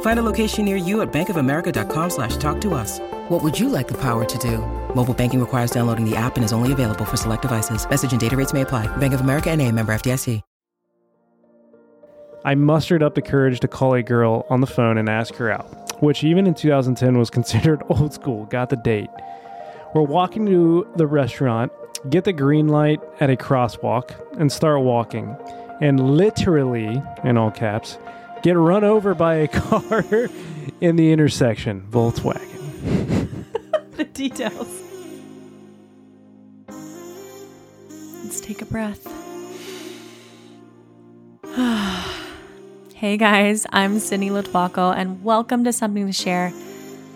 [0.00, 2.98] Find a location near you at bankofamerica.com slash talk to us.
[3.28, 4.58] What would you like the power to do?
[4.96, 7.88] Mobile banking requires downloading the app and is only available for select devices.
[7.88, 8.88] Message and data rates may apply.
[8.96, 10.42] Bank of America and a member FDIC.
[12.44, 15.50] I mustered up the courage to call a girl on the phone and ask her
[15.50, 18.46] out, which even in 2010 was considered old school.
[18.46, 19.10] Got the date.
[19.94, 21.72] We're walking to the restaurant,
[22.08, 25.36] get the green light at a crosswalk, and start walking.
[25.80, 27.98] And literally, in all caps,
[28.42, 30.04] get run over by a car
[30.80, 31.86] in the intersection.
[31.90, 33.44] Volkswagen.
[33.96, 34.82] the details.
[38.24, 39.06] Let's take a breath.
[42.94, 46.52] hey guys, I'm Sydney Lotuaco, and welcome to Something to Share.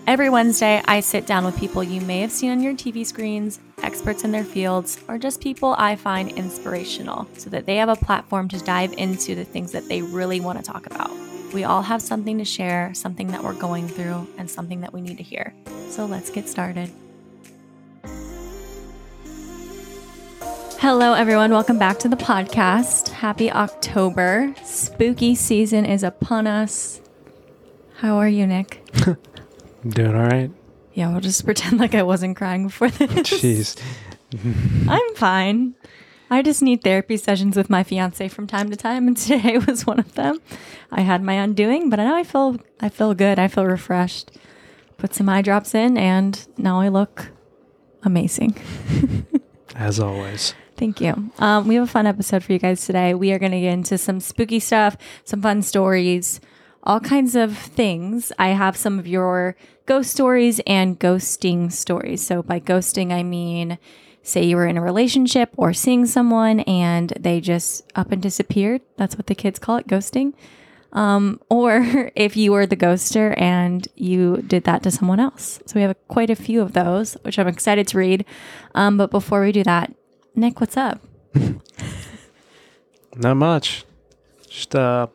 [0.05, 3.61] Every Wednesday, I sit down with people you may have seen on your TV screens,
[3.84, 7.95] experts in their fields, or just people I find inspirational so that they have a
[7.95, 11.12] platform to dive into the things that they really want to talk about.
[11.55, 15.03] We all have something to share, something that we're going through, and something that we
[15.03, 15.55] need to hear.
[15.89, 16.91] So let's get started.
[20.80, 21.53] Hello, everyone.
[21.53, 23.08] Welcome back to the podcast.
[23.11, 24.53] Happy October.
[24.64, 27.00] Spooky season is upon us.
[27.98, 28.83] How are you, Nick?
[29.84, 30.51] I'm doing all right.
[30.95, 33.08] Yeah, we'll just pretend like I wasn't crying before this.
[33.30, 33.80] Jeez.
[34.89, 35.74] I'm fine.
[36.30, 39.86] I just need therapy sessions with my fiance from time to time, and today was
[39.86, 40.40] one of them.
[40.90, 43.39] I had my undoing, but now I feel I feel good.
[43.39, 44.30] I feel refreshed.
[44.96, 47.33] Put some eye drops in, and now I look
[48.02, 48.56] amazing.
[49.74, 50.55] As always.
[50.77, 51.30] Thank you.
[51.39, 53.12] Um, we have a fun episode for you guys today.
[53.14, 56.40] We are going to get into some spooky stuff, some fun stories,
[56.82, 58.32] all kinds of things.
[58.38, 59.56] I have some of your
[59.86, 62.26] ghost stories and ghosting stories.
[62.26, 63.78] So, by ghosting, I mean,
[64.22, 68.82] say you were in a relationship or seeing someone and they just up and disappeared.
[68.96, 70.34] That's what the kids call it, ghosting.
[70.92, 75.60] Um, or if you were the ghoster and you did that to someone else.
[75.66, 78.24] So, we have quite a few of those, which I'm excited to read.
[78.74, 79.94] Um, but before we do that,
[80.34, 81.00] Nick, what's up?
[83.16, 83.84] Not much.
[84.48, 85.06] Just uh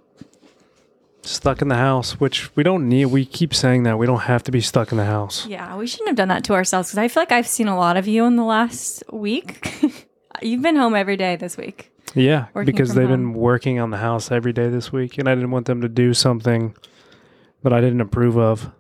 [1.27, 3.07] stuck in the house, which we don't need.
[3.07, 5.45] We keep saying that we don't have to be stuck in the house.
[5.45, 7.77] Yeah, we shouldn't have done that to ourselves because I feel like I've seen a
[7.77, 9.73] lot of you in the last week.
[10.41, 11.91] You've been home every day this week.
[12.15, 13.33] Yeah, because they've home.
[13.33, 15.89] been working on the house every day this week, and I didn't want them to
[15.89, 16.75] do something
[17.63, 18.71] that I didn't approve of.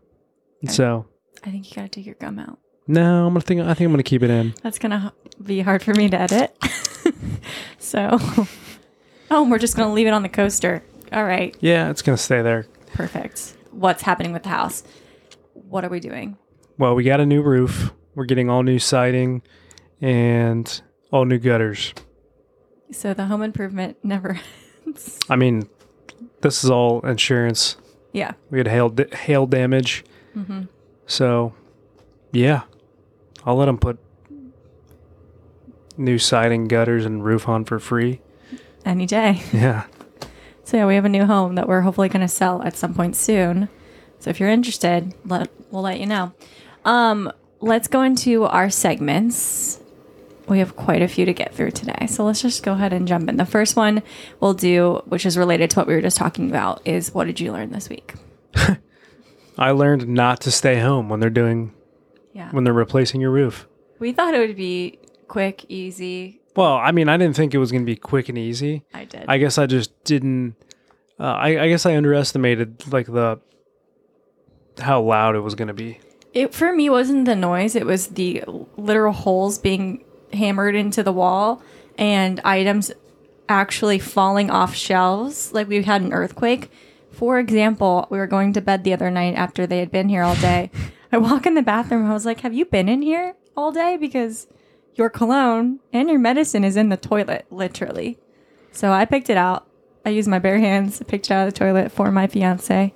[0.67, 1.05] So
[1.43, 2.57] I think you got to take your gum out.
[2.87, 3.61] no, I'm gonna think.
[3.61, 4.53] I think I'm gonna keep it in.
[4.63, 6.55] That's going to be hard for me to edit.
[7.79, 8.17] so,
[9.31, 10.83] oh, we're just going to leave it on the coaster.
[11.11, 12.65] All right, Yeah, it's gonna stay there.
[12.93, 13.55] perfect.
[13.71, 14.83] What's happening with the house?
[15.53, 16.37] What are we doing?
[16.77, 17.93] Well, we got a new roof.
[18.15, 19.41] We're getting all new siding
[20.01, 20.81] and
[21.11, 21.93] all new gutters.
[22.91, 24.39] So, the home improvement never
[24.85, 25.19] ends.
[25.29, 25.67] I mean,
[26.41, 27.77] this is all insurance.
[28.13, 28.31] Yeah.
[28.49, 30.03] We had hail hail damage.
[30.35, 30.67] Mhm.
[31.05, 31.53] So,
[32.31, 32.61] yeah,
[33.45, 33.99] I'll let them put
[35.97, 38.21] new siding, gutters, and roof on for free.
[38.85, 39.41] Any day.
[39.53, 39.85] Yeah.
[40.67, 42.93] So yeah, we have a new home that we're hopefully going to sell at some
[42.93, 43.69] point soon.
[44.19, 46.33] So if you're interested, let we'll let you know.
[46.83, 49.79] Um, let's go into our segments.
[50.49, 53.07] We have quite a few to get through today, so let's just go ahead and
[53.07, 53.37] jump in.
[53.37, 54.03] The first one
[54.41, 57.39] we'll do, which is related to what we were just talking about, is what did
[57.39, 58.15] you learn this week?
[59.57, 61.73] I learned not to stay home when they're doing
[62.33, 63.69] Yeah, when they're replacing your roof.
[63.99, 64.99] we thought it would be
[65.29, 66.41] quick, easy.
[66.57, 68.83] Well, I mean, I didn't think it was going to be quick and easy.
[68.91, 69.25] I did.
[69.27, 70.55] I guess I just didn't.
[71.19, 73.39] Uh, I, I guess I underestimated like the
[74.79, 75.99] how loud it was going to be.
[76.33, 78.43] It for me wasn't the noise; it was the
[78.75, 81.61] literal holes being hammered into the wall
[81.95, 82.91] and items
[83.47, 85.53] actually falling off shelves.
[85.53, 86.71] Like we had an earthquake.
[87.11, 90.23] For example, we were going to bed the other night after they had been here
[90.23, 90.71] all day.
[91.11, 92.09] I walk in the bathroom.
[92.09, 94.47] I was like, "Have you been in here all day?" Because
[94.97, 98.17] your cologne and your medicine is in the toilet, literally.
[98.71, 99.67] So I picked it out.
[100.05, 102.93] I used my bare hands, picked it out of the toilet for my fiance,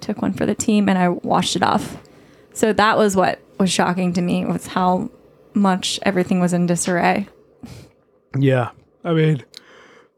[0.00, 1.98] took one for the team, and I washed it off.
[2.52, 5.10] So that was what was shocking to me was how
[5.54, 7.28] much everything was in disarray.
[8.38, 8.70] Yeah.
[9.04, 9.44] I mean,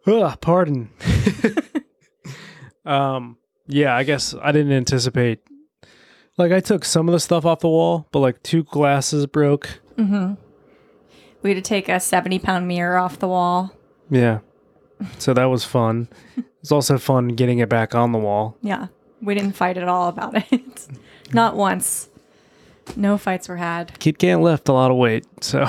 [0.07, 0.91] ugh, pardon.
[2.85, 5.41] um, yeah, I guess I didn't anticipate.
[6.37, 9.81] Like, I took some of the stuff off the wall, but like two glasses broke.
[11.45, 13.71] We had to take a 70 pound mirror off the wall.
[14.11, 14.41] Yeah.
[15.19, 16.09] So that was fun.
[16.61, 18.57] It's also fun getting it back on the wall.
[18.63, 18.87] Yeah.
[19.21, 20.89] We didn't fight at all about it.
[21.33, 22.09] Not once.
[22.97, 23.99] No fights were had.
[23.99, 25.67] Kid can't lift a lot of weight, so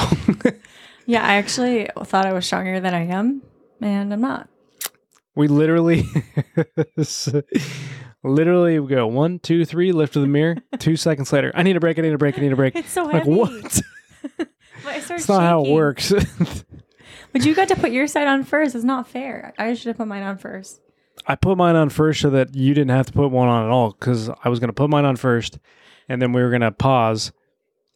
[1.06, 3.42] Yeah, I actually thought I was stronger than I am,
[3.80, 4.50] and I'm not.
[5.36, 6.04] we literally,
[8.24, 10.58] literally we go one, two, three, lift the mirror.
[10.80, 12.00] Two seconds later, I need a break.
[12.00, 12.38] I need a break.
[12.38, 12.76] I need a break.
[12.76, 13.32] It's so like heavy.
[13.32, 13.82] what?
[14.86, 16.14] But I started It's not how it works.
[17.36, 18.76] But you got to put your side on first.
[18.76, 19.54] It's not fair.
[19.58, 20.80] I should have put mine on first.
[21.28, 23.72] I put mine on first so that you didn't have to put one on at
[23.72, 25.60] all because I was going to put mine on first
[26.08, 27.34] and then we were going to pause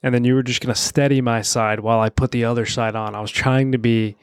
[0.04, 2.66] and then you were just going to steady my side while I put the other
[2.66, 3.16] side on.
[3.16, 4.18] I was trying to be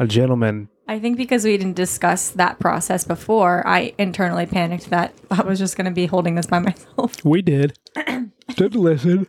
[0.00, 0.68] a gentleman.
[0.88, 5.60] I think because we didn't discuss that process before, I internally panicked that I was
[5.60, 7.24] just going to be holding this by myself.
[7.24, 7.78] We did.
[8.56, 9.28] Didn't listen.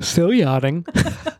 [0.00, 0.84] Still yachting.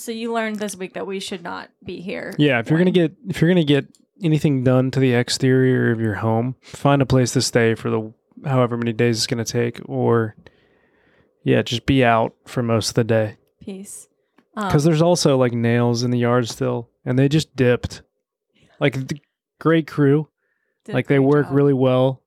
[0.00, 2.34] So you learned this week that we should not be here.
[2.38, 3.86] Yeah, if you're when- gonna get if you're gonna get
[4.22, 8.12] anything done to the exterior of your home, find a place to stay for the
[8.48, 10.36] however many days it's gonna take, or
[11.44, 13.36] yeah, just be out for most of the day.
[13.60, 14.08] peace.
[14.54, 18.02] Because there's also like nails in the yard still, and they just dipped.
[18.80, 19.20] Like the
[19.58, 20.28] great crew,
[20.88, 21.54] like they work job.
[21.54, 22.22] really well,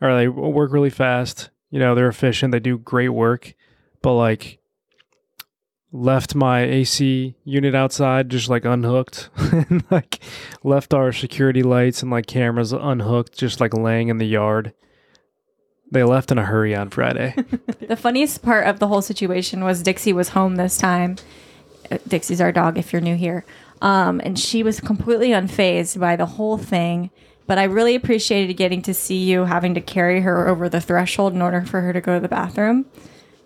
[0.00, 1.50] or they work really fast.
[1.70, 2.52] You know, they're efficient.
[2.52, 3.54] They do great work,
[4.02, 4.58] but like
[5.94, 10.18] left my AC unit outside just like unhooked, and like
[10.64, 14.74] left our security lights and like cameras unhooked, just like laying in the yard.
[15.92, 17.34] They left in a hurry on Friday.
[17.86, 21.16] The funniest part of the whole situation was Dixie was home this time.
[21.90, 23.44] Uh, Dixie's our dog, if you're new here.
[23.82, 27.10] Um, and she was completely unfazed by the whole thing.
[27.46, 31.34] But I really appreciated getting to see you having to carry her over the threshold
[31.34, 32.86] in order for her to go to the bathroom.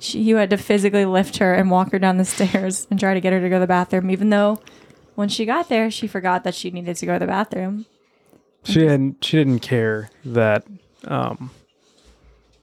[0.00, 3.15] She, you had to physically lift her and walk her down the stairs and try
[3.15, 4.61] to get her to go to the bathroom, even though
[5.15, 7.87] when she got there, she forgot that she needed to go to the bathroom.
[8.65, 9.25] she didn't.
[9.25, 10.65] She didn't care that
[11.06, 11.50] um,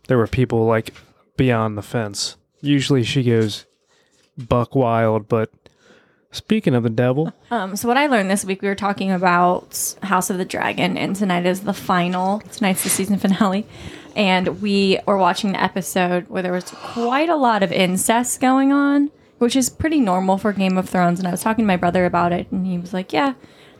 [0.07, 0.93] there were people like
[1.35, 2.37] beyond the fence.
[2.61, 3.65] Usually, she goes
[4.37, 5.27] buck wild.
[5.27, 5.51] But
[6.31, 9.95] speaking of the devil, Um, so what I learned this week, we were talking about
[10.03, 12.39] House of the Dragon, and tonight is the final.
[12.53, 13.67] Tonight's the season finale,
[14.15, 18.71] and we were watching the episode where there was quite a lot of incest going
[18.71, 21.19] on, which is pretty normal for Game of Thrones.
[21.19, 23.33] And I was talking to my brother about it, and he was like, "Yeah,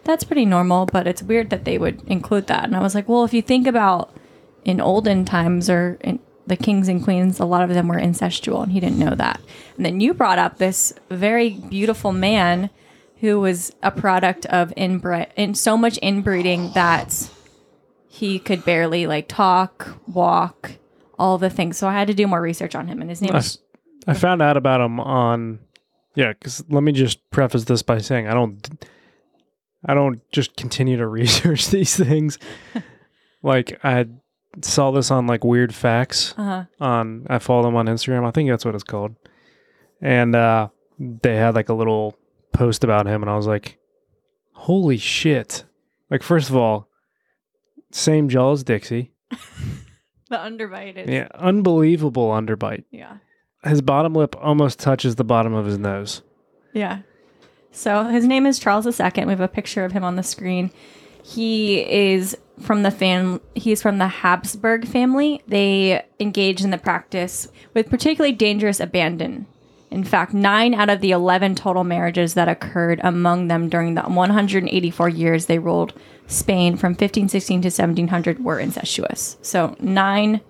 [0.04, 3.08] that's pretty normal, but it's weird that they would include that." And I was like,
[3.08, 4.14] "Well, if you think about
[4.66, 8.64] in olden times or in the kings and queens, a lot of them were incestual,
[8.64, 9.40] and he didn't know that.
[9.78, 12.70] And then you brought up this very beautiful man
[13.22, 17.30] who was a product of inbred and so much inbreeding that
[18.16, 20.72] he could barely like talk, walk,
[21.20, 21.76] all the things.
[21.76, 23.60] So I had to do more research on him, and his name I, is
[24.08, 25.60] I found out about him on
[26.16, 26.32] yeah.
[26.32, 28.86] Because let me just preface this by saying I don't.
[29.86, 32.40] I don't just continue to research these things.
[33.44, 34.06] like I
[34.62, 38.26] saw this on like weird facts uh, on I follow them on Instagram.
[38.26, 39.16] I think that's what it's called.
[40.02, 42.18] And uh they had like a little
[42.54, 43.78] post about him and I was like,
[44.54, 45.66] "Holy shit."
[46.10, 46.88] Like first of all,
[47.96, 49.12] same jaw as Dixie.
[50.30, 52.84] the underbite is Yeah, unbelievable underbite.
[52.92, 53.18] yeah.
[53.64, 56.22] His bottom lip almost touches the bottom of his nose.
[56.74, 57.00] Yeah.
[57.72, 59.26] So his name is Charles II.
[59.26, 60.72] We have a picture of him on the screen.
[61.24, 63.42] He is from the fam.
[63.56, 65.42] He's from the Habsburg family.
[65.48, 69.48] They engage in the practice with particularly dangerous abandon.
[69.96, 74.02] In fact, nine out of the 11 total marriages that occurred among them during the
[74.02, 75.94] 184 years they ruled
[76.28, 79.38] Spain from 1516 to 1700 were incestuous.
[79.42, 80.42] So, nine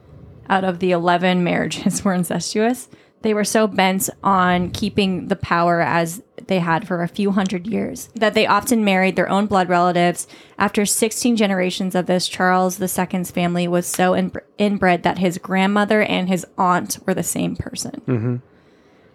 [0.50, 2.90] out of the 11 marriages were incestuous.
[3.22, 7.68] They were so bent on keeping the power as they had for a few hundred
[7.68, 10.28] years that they often married their own blood relatives.
[10.58, 16.02] After 16 generations of this, Charles II's family was so in- inbred that his grandmother
[16.02, 18.02] and his aunt were the same person.
[18.08, 18.36] Mm-hmm.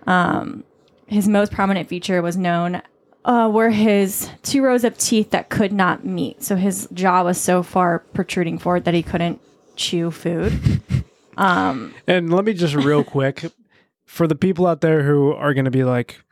[0.06, 0.64] Um,
[1.06, 2.82] his most prominent feature was known
[3.24, 6.42] uh, were his two rows of teeth that could not meet.
[6.42, 9.40] So his jaw was so far protruding forward that he couldn't
[9.76, 10.82] chew food.
[11.36, 13.50] Um, and let me just real quick
[14.04, 16.22] for the people out there who are going to be like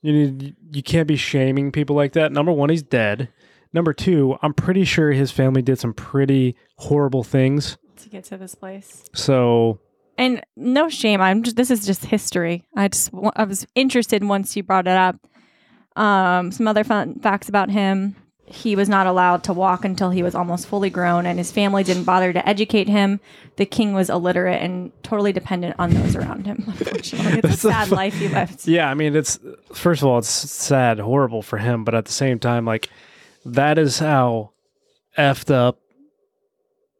[0.00, 2.32] you need you can't be shaming people like that.
[2.32, 3.28] Number 1, he's dead.
[3.72, 7.76] Number two, I'm pretty sure his family did some pretty horrible things.
[7.98, 9.04] To get to this place.
[9.14, 9.80] So
[10.18, 11.20] And no shame.
[11.20, 12.64] I'm just, this is just history.
[12.76, 15.16] I just I was interested once you brought it up.
[15.94, 18.16] Um, some other fun facts about him.
[18.44, 21.84] He was not allowed to walk until he was almost fully grown, and his family
[21.84, 23.20] didn't bother to educate him.
[23.56, 26.64] The king was illiterate and totally dependent on those around him.
[26.66, 28.66] Unfortunately, it's a sad life he lived.
[28.66, 29.38] Yeah, I mean, it's
[29.74, 32.88] first of all, it's sad, horrible for him, but at the same time, like
[33.44, 34.52] that is how
[35.18, 35.78] effed up,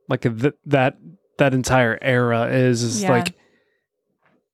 [0.06, 0.98] like th- that
[1.38, 2.82] that entire era is.
[2.82, 3.10] Is Yeah.
[3.12, 3.34] like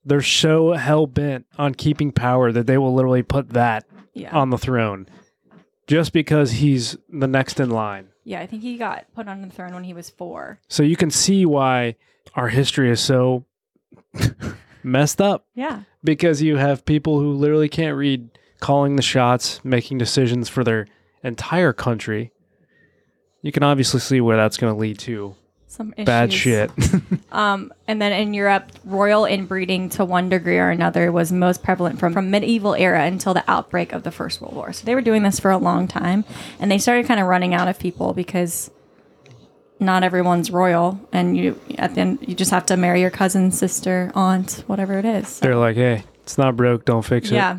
[0.05, 4.51] they're so hell bent on keeping power that they will literally put that Yeah, on
[4.51, 5.07] the throne
[5.87, 8.09] just because he's the next in line.
[8.25, 8.41] yeah.
[8.41, 10.61] I think he got put on the throne when he was four.
[10.69, 11.97] So you can see why
[12.35, 13.45] our history is so
[14.83, 18.29] messed up Yeah, because you have people who literally can't read
[18.61, 20.87] calling the shots, making decisions for their
[21.23, 22.33] entire country.
[23.43, 25.35] You can obviously see where that's going to lead to
[25.75, 26.71] some bad shit.
[27.33, 31.99] Um, and then in Europe, royal inbreeding to one degree or another was most prevalent
[31.99, 34.73] from, from medieval era until the outbreak of the First World War.
[34.73, 36.25] So they were doing this for a long time,
[36.61, 38.71] and they started kind of running out of people because
[39.81, 43.51] not everyone's royal, and you at the end you just have to marry your cousin,
[43.51, 45.27] sister, aunt, whatever it is.
[45.27, 47.59] So, They're like, "Hey, it's not broke, don't fix it." yeah,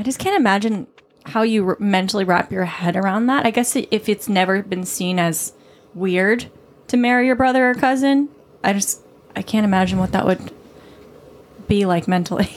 [0.00, 0.86] I just can't imagine
[1.26, 3.44] how you r- mentally wrap your head around that.
[3.44, 5.52] I guess if it's never been seen as
[5.94, 6.46] weird
[6.88, 8.30] to marry your brother or cousin,
[8.64, 9.02] I just
[9.36, 10.52] I can't imagine what that would
[11.68, 12.48] be like mentally.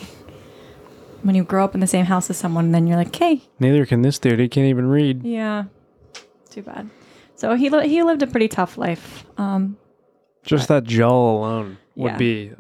[1.24, 3.42] when you grow up in the same house as someone, and then you're like, "Hey,
[3.60, 4.40] Neither can this dude.
[4.40, 5.24] He can't even read.
[5.26, 5.66] yeah,
[6.50, 6.90] too bad."
[7.36, 9.26] So he li- he lived a pretty tough life.
[9.38, 9.76] Um,
[10.46, 12.18] Just that jaw alone would Yeah.
[12.18, 12.52] be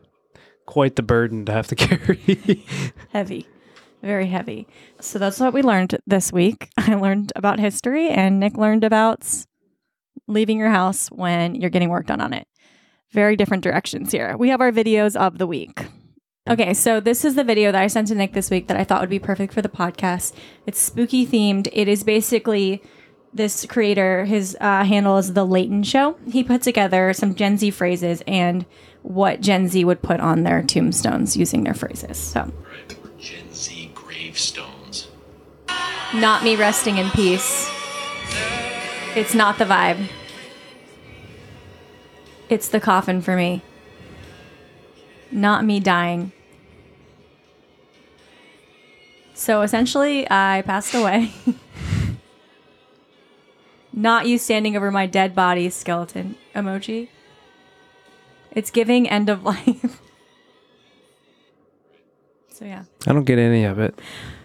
[0.65, 2.65] quite the burden to have to carry.
[3.13, 3.47] heavy,
[4.03, 4.67] very heavy.
[4.99, 6.69] So that's what we learned this week.
[6.77, 9.25] I learned about history, and Nick learned about
[10.27, 12.47] leaving your house when you're getting work done on it.
[13.11, 14.35] Very different directions here.
[14.37, 15.85] We have our videos of the week.
[16.49, 18.83] Okay, so this is the video that I sent to Nick this week that I
[18.83, 20.33] thought would be perfect for the podcast.
[20.67, 21.69] It's spooky themed.
[21.71, 22.83] It is basically
[23.33, 26.17] this creator, his uh, handle is The Leighton Show.
[26.29, 28.65] He put together some Gen Z phrases and
[29.01, 32.17] what Gen Z would put on their tombstones using their phrases.
[32.17, 32.51] So,
[34.33, 35.09] gravestones.
[36.11, 37.69] not me resting in peace.
[39.15, 40.09] It's not the vibe.
[42.49, 43.61] It's the coffin for me.
[45.31, 46.31] Not me dying.
[49.35, 51.31] So essentially, I passed away.
[53.93, 57.09] not you standing over my dead body skeleton emoji.
[58.51, 60.01] It's giving end of life.
[62.53, 62.83] So yeah.
[63.07, 63.99] I don't get any of it.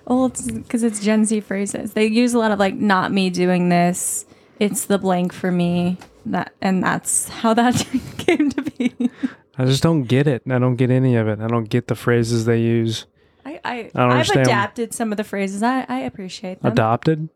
[0.07, 1.93] Well, it's because it's Gen Z phrases.
[1.93, 4.25] They use a lot of like "not me doing this."
[4.59, 5.99] It's the blank for me.
[6.27, 7.87] That and that's how that
[8.19, 9.11] came to be.
[9.57, 10.43] I just don't get it.
[10.49, 11.41] I don't get any of it.
[11.41, 13.07] I don't get the phrases they use.
[13.45, 14.47] I, I, I've understand.
[14.47, 15.63] adapted some of the phrases.
[15.63, 17.29] I, I appreciate them Adopted?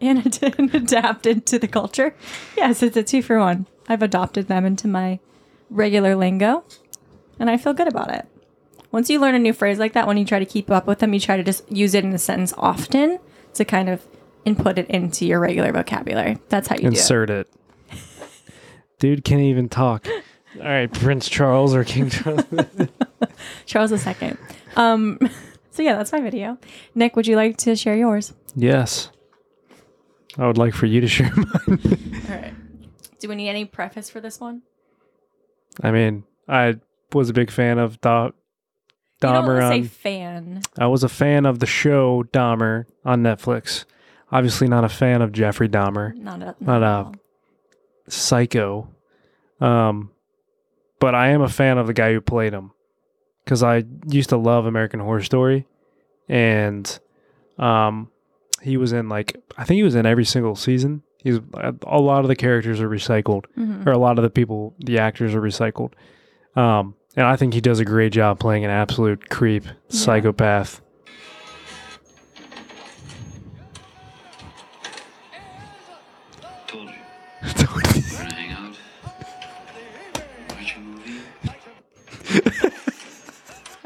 [0.00, 2.14] and and adapted to the culture.
[2.56, 3.66] Yes, it's a two for one.
[3.88, 5.20] I've adopted them into my
[5.70, 6.64] regular lingo,
[7.38, 8.26] and I feel good about it.
[8.94, 11.00] Once you learn a new phrase like that, when you try to keep up with
[11.00, 13.18] them, you try to just use it in a sentence often
[13.52, 14.06] to kind of
[14.44, 16.38] input it into your regular vocabulary.
[16.48, 16.90] That's how you do it.
[16.90, 17.52] Insert it.
[19.00, 20.06] Dude can't even talk.
[20.06, 22.44] All right, Prince Charles or King Charles.
[23.66, 24.36] Charles II.
[24.76, 25.18] Um,
[25.72, 26.56] so yeah, that's my video.
[26.94, 28.32] Nick, would you like to share yours?
[28.54, 29.10] yes.
[30.38, 31.50] I would like for you to share mine.
[32.28, 32.54] All right.
[33.18, 34.62] Do we need any preface for this one?
[35.82, 36.76] I mean, I
[37.12, 38.34] was a big fan of Do- you don't
[39.28, 39.84] Dahmer say on.
[39.88, 40.62] fan.
[40.78, 43.84] I was a fan of the show Dahmer on Netflix.
[44.32, 46.14] Obviously, not a fan of Jeffrey Dahmer.
[46.16, 47.12] Not a, Not a-
[48.08, 48.88] Psycho.
[49.60, 50.10] Um,
[50.98, 52.72] but I am a fan of the guy who played him
[53.44, 55.66] because I used to love American Horror Story,
[56.28, 56.98] and
[57.58, 58.10] um,
[58.62, 61.02] he was in like I think he was in every single season.
[61.22, 61.38] He's
[61.86, 63.86] a lot of the characters are recycled, Mhm.
[63.86, 65.92] or a lot of the people, the actors are recycled.
[66.56, 70.80] Um, and I think he does a great job playing an absolute creep, psychopath.
[76.66, 76.94] Told you.
[77.74, 78.76] We're gonna hang out.
[80.50, 81.20] Watch a movie.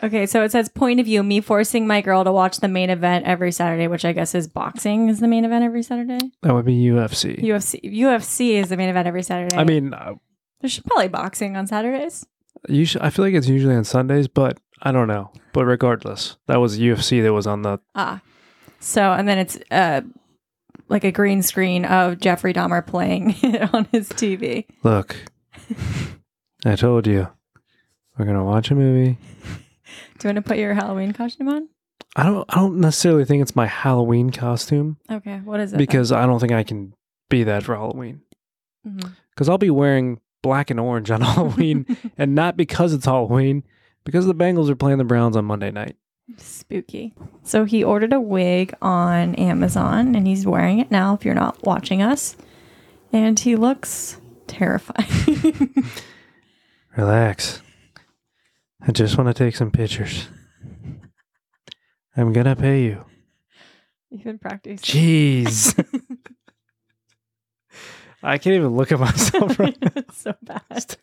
[0.00, 2.88] Okay, so it says point of view me forcing my girl to watch the main
[2.88, 6.20] event every Saturday, which I guess is boxing is the main event every Saturday.
[6.42, 7.42] That would be UFC.
[7.42, 9.56] UFC UFC is the main event every Saturday.
[9.56, 10.14] I mean, uh,
[10.61, 12.25] there's probably boxing on Saturdays.
[12.69, 15.31] Usually, I feel like it's usually on Sundays, but I don't know.
[15.53, 17.79] But regardless, that was UFC that was on the.
[17.95, 18.21] Ah,
[18.81, 20.03] so and then it's uh
[20.88, 24.67] like a green screen of Jeffrey Dahmer playing it on his TV.
[24.83, 25.17] Look,
[26.65, 27.29] I told you,
[28.17, 29.19] we're gonna watch a movie.
[30.19, 31.69] Do you want to put your Halloween costume on?
[32.17, 32.45] I don't.
[32.49, 35.77] I don't necessarily think it's my Halloween costume Okay, what is it?
[35.77, 35.79] then?
[35.79, 36.95] because I don't think I can
[37.31, 38.23] be that for Halloween.
[38.87, 39.12] Mhm.
[39.35, 43.64] Because I'll be wearing black and orange on Halloween, and not because it's Halloween,
[44.04, 45.97] because the Bengals are playing the Browns on Monday night.
[46.37, 47.14] Spooky.
[47.42, 51.62] So he ordered a wig on Amazon and he's wearing it now if you're not
[51.64, 52.37] watching us.
[53.14, 55.73] And he looks terrifying.
[56.97, 57.62] Relax.
[58.87, 60.28] I just want to take some pictures.
[62.16, 63.04] I'm gonna pay you.
[64.11, 64.78] You've been practicing.
[64.78, 65.75] Jeez.
[68.22, 69.92] I can't even look at myself right now.
[69.96, 70.62] It's so bad.
[70.70, 70.96] It's.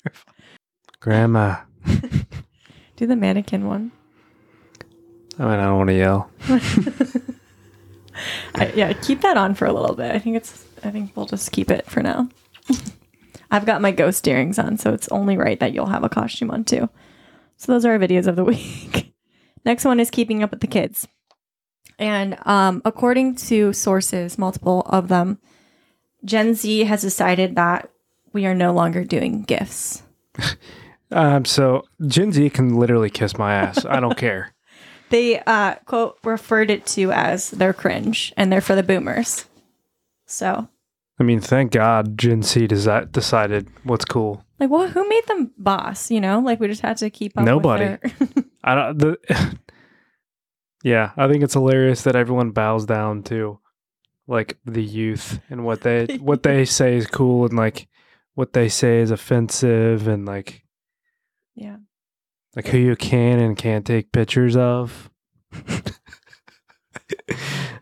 [1.00, 1.58] Grandma.
[2.96, 3.92] Do the mannequin one.
[5.38, 6.30] I mean, I don't want to yell.
[8.56, 10.12] I, yeah, keep that on for a little bit.
[10.16, 10.66] I think it's.
[10.84, 12.30] I think we'll just keep it for now.
[13.52, 16.52] I've got my ghost earrings on, so it's only right that you'll have a costume
[16.52, 16.90] on too.
[17.58, 19.14] So those are our videos of the week.
[19.66, 21.08] Next one is keeping up with the kids,
[22.00, 25.40] and um, according to sources, multiple of them,
[26.26, 27.90] Gen Z has decided that
[28.34, 30.04] we are no longer doing gifts.
[31.12, 33.86] Um, so Gen Z can literally kiss my ass.
[33.86, 34.54] I don't care.
[35.12, 39.46] They uh, quote referred it to as they're cringe and they're for the boomers.
[40.26, 40.68] So
[41.20, 44.44] I mean, thank God Gen Z desi- decided what's cool.
[44.60, 46.10] Like, well, who made them boss?
[46.10, 47.44] You know, like we just had to keep up.
[47.44, 47.86] with Nobody.
[47.86, 48.02] their-
[48.64, 48.98] I don't.
[48.98, 49.18] The,
[50.84, 53.60] yeah, I think it's hilarious that everyone bows down to
[54.28, 57.88] like the youth and what they what they say is cool and like
[58.34, 60.64] what they say is offensive and like
[61.56, 61.78] yeah.
[62.56, 65.10] like who you can and can't take pictures of.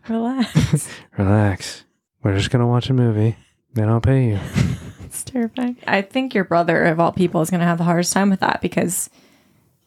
[0.08, 0.88] Relax.
[1.18, 1.84] Relax.
[2.22, 3.36] We're just gonna watch a movie.
[3.72, 4.40] Then I'll pay you.
[5.04, 5.76] it's terrifying.
[5.86, 8.60] I think your brother, of all people, is to have the hardest time with that
[8.60, 9.10] because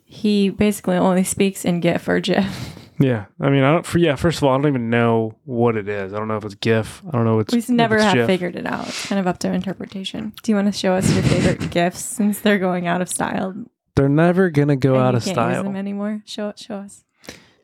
[0.03, 2.86] he basically only speaks in GIF or GIF.
[2.99, 3.85] Yeah, I mean, I don't.
[3.85, 6.13] For, yeah, first of all, I don't even know what it is.
[6.13, 7.03] I don't know if it's GIF.
[7.07, 7.39] I don't know.
[7.39, 8.27] It's, We never it's have GIF.
[8.27, 8.87] figured it out.
[8.87, 10.33] It's kind of up to interpretation.
[10.41, 13.53] Do you want to show us your favorite GIFs since they're going out of style?
[13.95, 15.63] They're never gonna go and out of style.
[15.63, 16.21] them anymore.
[16.25, 16.59] Show it.
[16.59, 17.03] Show us.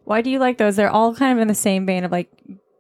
[0.03, 0.75] Why do you like those?
[0.75, 2.29] They're all kind of in the same vein of like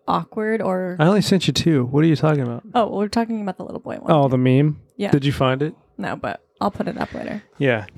[0.07, 0.95] awkward or.
[0.99, 1.85] I only sent you two.
[1.85, 2.63] What are you talking about?
[2.75, 4.11] oh, well, we're talking about the little boy one.
[4.11, 4.79] Oh, the meme.
[4.97, 5.11] Yeah.
[5.11, 5.75] Did you find it?
[5.97, 7.43] no, but I'll put it up later.
[7.57, 7.85] Yeah.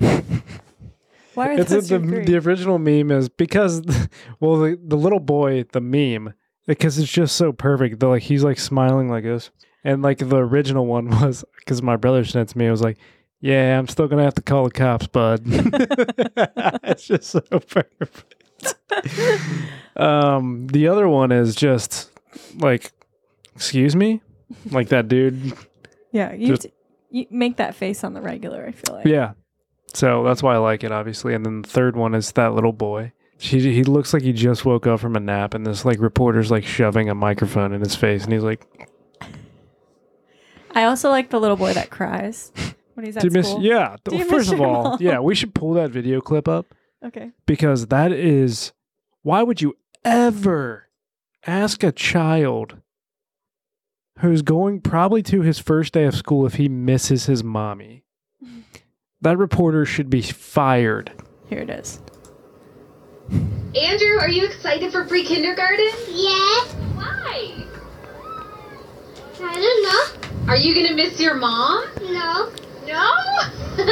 [1.36, 2.24] Why are It's those the your three?
[2.24, 3.80] the original meme is because
[4.40, 6.34] well the the little boy the meme
[6.66, 8.00] because it's just so perfect.
[8.00, 9.50] The like he's like smiling like this,
[9.84, 12.66] and like the original one was because my brother sent it to me.
[12.66, 12.98] It was like,
[13.40, 15.42] yeah, I'm still gonna have to call the cops, bud.
[15.46, 18.34] it's just so perfect.
[19.96, 22.10] um, the other one is just
[22.56, 22.92] like,
[23.54, 24.20] excuse me,
[24.70, 25.52] like that dude.
[26.12, 26.72] Yeah, you, Just- t-
[27.10, 28.64] you make that face on the regular.
[28.66, 29.06] I feel like.
[29.06, 29.32] Yeah.
[29.96, 31.32] So that's why I like it, obviously.
[31.32, 33.12] And then the third one is that little boy.
[33.38, 36.50] She, he looks like he just woke up from a nap, and this like reporter's
[36.50, 38.66] like shoving a microphone in his face, and he's like,
[40.72, 42.52] I also like the little boy that cries
[42.92, 43.62] when he's at "Do you miss?" school.
[43.62, 43.96] Yeah.
[44.04, 44.98] Do you miss First of your all, mom?
[45.00, 46.66] yeah, we should pull that video clip up
[47.02, 47.30] Okay.
[47.46, 48.72] because that is.
[49.22, 50.88] Why would you ever
[51.46, 52.76] ask a child
[54.18, 58.04] who's going probably to his first day of school if he misses his mommy?
[59.22, 61.10] That reporter should be fired.
[61.48, 62.00] Here it is.
[63.30, 65.88] Andrew, are you excited for pre kindergarten?
[66.08, 66.72] Yes.
[66.94, 67.64] Why?
[69.40, 70.52] I don't know.
[70.52, 71.84] Are you gonna miss your mom?
[72.02, 72.52] No.
[72.86, 73.12] No?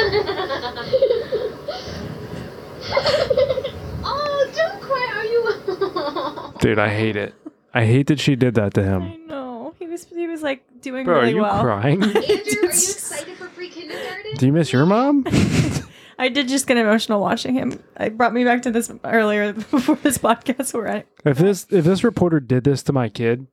[4.03, 5.11] oh, don't cry.
[5.15, 6.53] Are you?
[6.59, 7.33] Dude, I hate it.
[7.73, 9.27] I hate that she did that to I him.
[9.27, 10.05] know he was.
[10.05, 11.61] He was like doing Bro, are you well.
[11.61, 12.01] crying?
[12.01, 14.35] Andrew, are you excited for pre kindergarten?
[14.37, 15.25] Do you miss your mom?
[16.17, 17.77] I did just get emotional watching him.
[17.99, 20.73] It brought me back to this earlier before this podcast.
[20.73, 23.47] Where I If this if this reporter did this to my kid,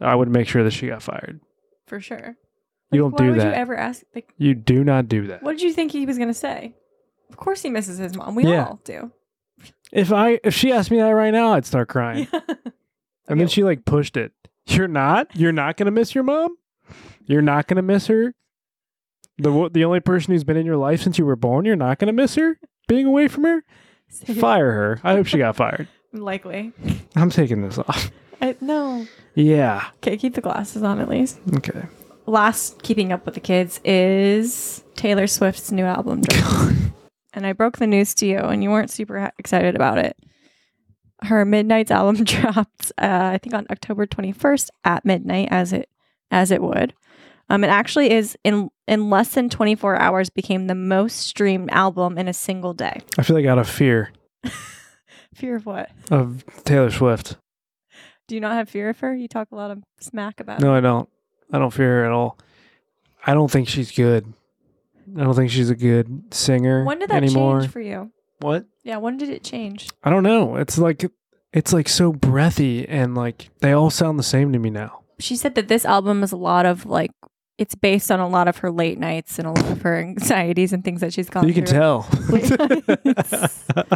[0.00, 1.40] I would make sure that she got fired.
[1.86, 2.36] for sure.
[2.92, 3.46] You don't why do would that.
[3.48, 4.04] you ever ask?
[4.14, 5.42] Like, You do not do that.
[5.42, 6.74] what did you think he was gonna say?
[7.28, 8.34] Of course, he misses his mom.
[8.36, 8.66] We Yeah.
[8.66, 9.10] all do.
[9.92, 12.26] If I if she asked me that right now, I'd start crying.
[13.28, 14.32] And then she like pushed it.
[14.66, 15.34] You're not.
[15.34, 16.56] You're not gonna miss your mom.
[17.24, 18.34] You're not gonna miss her.
[19.38, 21.64] The the only person who's been in your life since you were born.
[21.64, 22.58] You're not gonna miss her.
[22.88, 23.64] Being away from her.
[24.40, 25.00] Fire her.
[25.02, 25.88] I hope she got fired.
[26.12, 26.72] Likely.
[27.14, 28.10] I'm taking this off.
[28.40, 29.06] I, no.
[29.34, 29.88] Yeah.
[29.96, 31.38] Okay, keep the glasses on at least.
[31.56, 31.86] Okay.
[32.26, 36.22] Last, keeping up with the kids is Taylor Swift's new album.
[37.32, 40.16] and I broke the news to you, and you weren't super excited about it.
[41.22, 45.88] Her Midnights album dropped, uh, I think, on October 21st at midnight, as it
[46.30, 46.94] as it would.
[47.48, 52.18] Um, it actually is in in less than 24 hours became the most streamed album
[52.18, 53.00] in a single day.
[53.18, 54.12] I feel like out of fear
[55.34, 55.90] Fear of what?
[56.10, 57.36] of Taylor Swift.
[58.26, 59.14] Do you not have fear of her?
[59.14, 60.76] You talk a lot of smack about No, her.
[60.78, 61.08] I don't.
[61.52, 62.38] I don't fear her at all.
[63.24, 64.32] I don't think she's good.
[65.16, 67.60] I don't think she's a good singer When did that anymore.
[67.60, 68.10] change for you?
[68.40, 68.66] What?
[68.84, 69.88] Yeah, when did it change?
[70.04, 70.56] I don't know.
[70.56, 71.04] It's like
[71.52, 75.00] it's like so breathy and like they all sound the same to me now.
[75.18, 77.10] she said that this album is a lot of like
[77.58, 80.72] it's based on a lot of her late nights and a lot of her anxieties
[80.74, 82.06] and things that she's gone you can tell.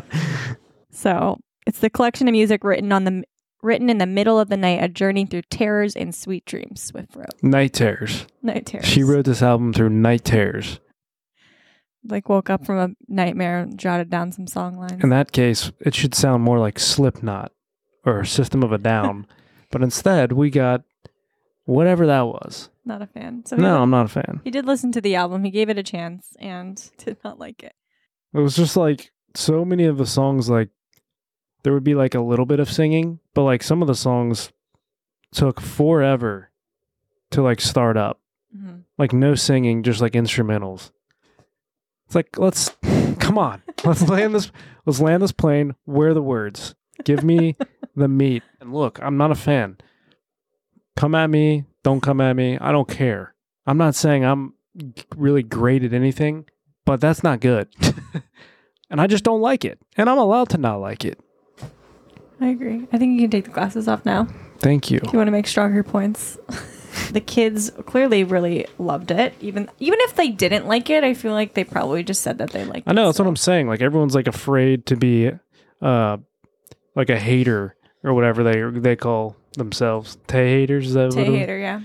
[0.93, 3.23] So it's the collection of music written on the
[3.63, 6.83] written in the middle of the night, a journey through terrors and sweet dreams.
[6.83, 8.27] Swift wrote night terrors.
[8.43, 8.87] night terrors.
[8.87, 10.81] She wrote this album through night terrors.
[12.07, 15.03] Like woke up from a nightmare and jotted down some song lines.
[15.03, 17.53] In that case, it should sound more like Slipknot
[18.05, 19.27] or System of a Down.
[19.71, 20.83] but instead, we got
[21.65, 22.71] whatever that was.
[22.85, 23.45] Not a fan.
[23.47, 24.41] So No, did, I'm not a fan.
[24.45, 25.45] he did listen to the album.
[25.45, 27.75] He gave it a chance and did not like it.
[28.33, 30.71] It was just like so many of the songs like
[31.63, 34.51] there would be like a little bit of singing, but like some of the songs
[35.33, 36.51] took forever
[37.31, 38.19] to like start up.
[38.57, 38.85] Mhm.
[38.99, 40.91] Like no singing, just like instrumentals.
[42.11, 42.77] It's like let's
[43.21, 43.63] come on.
[43.85, 44.51] Let's land this
[44.85, 45.77] let's land this plane.
[45.85, 46.75] Where the words?
[47.05, 47.57] Give me
[47.95, 48.43] the meat.
[48.61, 49.79] And look, I'm not a fan.
[50.97, 52.59] Come at me, don't come at me.
[52.59, 53.37] I don't care.
[53.65, 54.55] I'm not saying I'm
[55.15, 56.47] really great at anything,
[56.85, 57.69] but that's not good.
[58.91, 59.79] and I just don't like it.
[59.97, 61.21] And I'm allowed to not like it.
[62.41, 62.89] I agree.
[62.93, 64.27] I think you can take the glasses off now.
[64.59, 64.99] Thank you.
[65.01, 66.39] If you want to make stronger points.
[67.13, 69.35] the kids clearly really loved it.
[69.41, 72.51] Even even if they didn't like it, I feel like they probably just said that
[72.51, 72.91] they liked it.
[72.91, 73.07] I know it.
[73.07, 73.69] that's what I'm saying.
[73.69, 75.31] Like everyone's like afraid to be
[75.83, 76.17] uh
[76.97, 80.19] like a hater or whatever they they call themselves.
[80.27, 81.81] Tay haters is that Tay it- hater, yeah.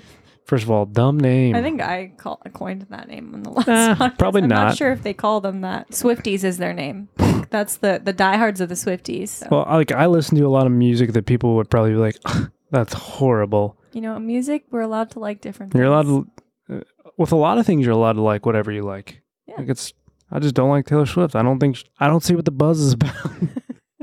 [0.46, 1.56] First of all, dumb name.
[1.56, 3.68] I think I call, coined that name on the last
[4.00, 4.18] podcast.
[4.20, 4.78] probably I'm not not.
[4.78, 5.90] sure if they call them that.
[5.90, 7.10] Swifties is their name.
[7.50, 9.30] That's the the diehards of the Swifties.
[9.30, 11.92] So, well, I- like I listen to a lot of music that people would probably
[11.94, 12.18] be like,
[12.72, 15.72] "That's horrible." you know, music we're allowed to like different.
[15.72, 15.80] Things.
[15.80, 16.28] You're allowed to,
[16.70, 16.82] uh,
[17.18, 19.22] with a lot of things, you're allowed to like whatever you like.
[19.48, 19.56] Yeah.
[19.58, 19.94] Like it's,
[20.30, 21.34] I just don't like Taylor Swift.
[21.34, 23.16] I don't think, I don't see what the buzz is about.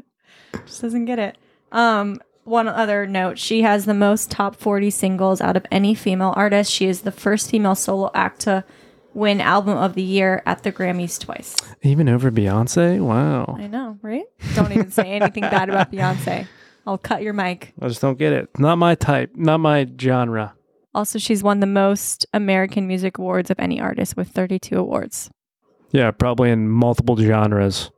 [0.65, 1.37] just doesn't get it.
[1.73, 6.33] Um, one other note: she has the most top forty singles out of any female
[6.37, 6.73] artist.
[6.73, 8.65] She is the first female solo act to
[9.15, 11.55] win Album of the Year at the Grammys twice.
[11.83, 12.99] Even over Beyonce.
[12.99, 13.57] Wow.
[13.59, 14.25] I know, right?
[14.55, 16.47] Don't even say anything bad about Beyonce.
[16.87, 17.73] I'll cut your mic.
[17.81, 18.49] I just don't get it.
[18.59, 19.33] Not my type.
[19.35, 20.55] Not my genre.
[20.95, 25.31] Also, she's won the most American Music Awards of any artist with 32 awards.
[25.91, 27.91] Yeah, probably in multiple genres.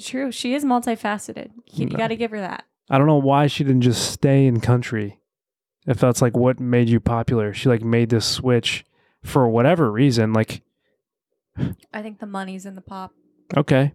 [0.00, 0.30] True.
[0.32, 1.50] She is multifaceted.
[1.66, 1.96] You, No.
[1.96, 2.64] got to give her that.
[2.88, 5.18] I don't know why she didn't just stay in country.
[5.86, 8.84] If that's like what made you popular, she like made this switch
[9.24, 10.32] for whatever reason.
[10.32, 10.62] Like,
[11.92, 13.12] I think the money's in the pop.
[13.56, 13.92] okay,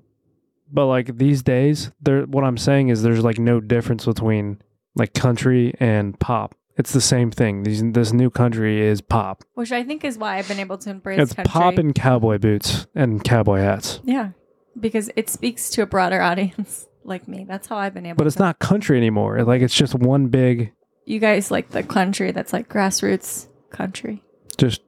[0.72, 2.24] but like these days, there.
[2.24, 4.62] What I'm saying is, there's like no difference between
[4.96, 6.56] like country and pop.
[6.78, 7.64] It's the same thing.
[7.64, 9.44] These this new country is pop.
[9.56, 11.50] Which I think is why I've been able to embrace It's country.
[11.52, 14.00] pop and cowboy boots and cowboy hats.
[14.04, 14.30] yeah,
[14.80, 17.46] because it speaks to a broader audience like me.
[17.48, 18.16] That's how I've been able.
[18.16, 18.44] To But it's to.
[18.44, 19.44] not country anymore.
[19.44, 20.72] Like it's just one big,
[21.06, 24.22] You guys like the country that's like grassroots country.
[24.58, 24.82] just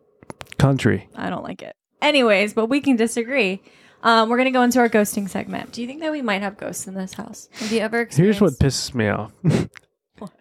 [0.58, 1.10] country.
[1.16, 1.76] I don't like it.
[2.02, 3.62] Anyways, but we can disagree.
[4.04, 5.72] Um, we're gonna go into our ghosting segment.
[5.74, 7.50] Do you think that we might have ghosts in this house?
[7.54, 8.40] Have you ever experienced?
[8.40, 9.32] Here's what pisses me off.
[10.20, 10.32] What?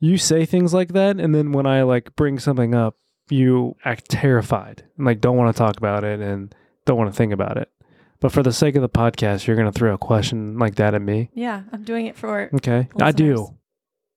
[0.00, 2.96] you say things like that, and then when I like bring something up,
[3.28, 7.16] you act terrified and like don't want to talk about it and don't want to
[7.16, 7.70] think about it.
[8.20, 11.02] But for the sake of the podcast, you're gonna throw a question like that at
[11.02, 11.30] me.
[11.34, 12.50] Yeah, I'm doing it for.
[12.54, 13.56] Okay, I do.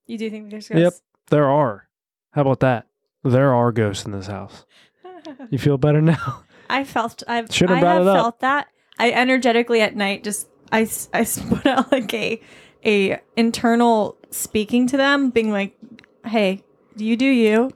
[0.07, 0.81] You do think there's ghosts?
[0.81, 0.93] Yep,
[1.29, 1.87] there are.
[2.31, 2.87] How about that?
[3.23, 4.65] There are ghosts in this house.
[5.49, 6.43] You feel better now?
[6.73, 8.15] I felt I've I brought have it up.
[8.15, 8.67] felt that.
[8.97, 12.41] I energetically at night just I I put out like a
[12.85, 15.77] a internal speaking to them, being like,
[16.25, 16.63] "Hey,
[16.97, 17.71] do you do you.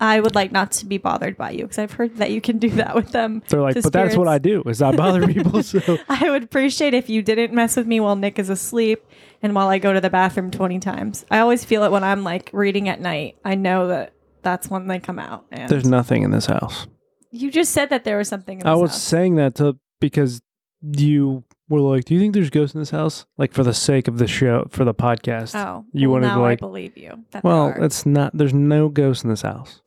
[0.00, 2.58] I would like not to be bothered by you because I've heard that you can
[2.58, 3.40] do that with them.
[3.48, 5.62] They're like, to but that's what I do is I bother people.
[5.62, 9.06] So I would appreciate if you didn't mess with me while Nick is asleep
[9.42, 11.24] and while I go to the bathroom 20 times.
[11.30, 13.36] I always feel it when I'm like reading at night.
[13.44, 15.44] I know that that's when they come out.
[15.52, 16.88] And there's nothing in this house.
[17.32, 19.02] You just said that there was something in I was house.
[19.02, 20.40] saying that to because
[20.80, 24.06] you were like, "Do you think there's ghosts in this house?" Like for the sake
[24.06, 25.54] of the show, for the podcast.
[25.56, 26.58] Oh, you well, wanted now to like.
[26.58, 27.24] I believe you.
[27.42, 28.36] Well, it's not.
[28.36, 29.80] There's no ghosts in this house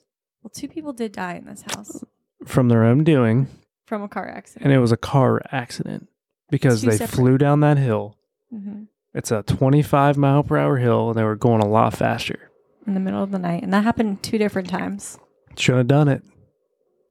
[0.45, 2.03] well, two people did die in this house
[2.45, 3.47] from their own doing,
[3.87, 4.65] from a car accident.
[4.65, 6.07] and it was a car accident
[6.51, 7.15] because they separate.
[7.15, 8.15] flew down that hill.
[8.51, 8.83] hmm
[9.15, 12.51] It's a 25 mile per hour hill, and they were going a lot faster.
[12.85, 15.17] in the middle of the night, and that happened two different times,
[15.57, 16.21] Should have done it.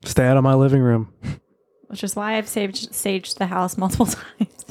[0.05, 1.12] Stay out of my living room.
[1.88, 4.64] which is why I've saved saged the house multiple times.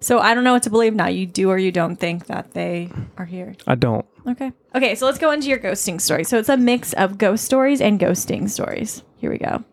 [0.00, 1.06] So I don't know what to believe now.
[1.06, 3.54] You do or you don't think that they are here.
[3.66, 4.04] I don't.
[4.26, 4.52] Okay.
[4.74, 6.24] Okay, so let's go into your ghosting story.
[6.24, 9.02] So it's a mix of ghost stories and ghosting stories.
[9.18, 9.64] Here we go.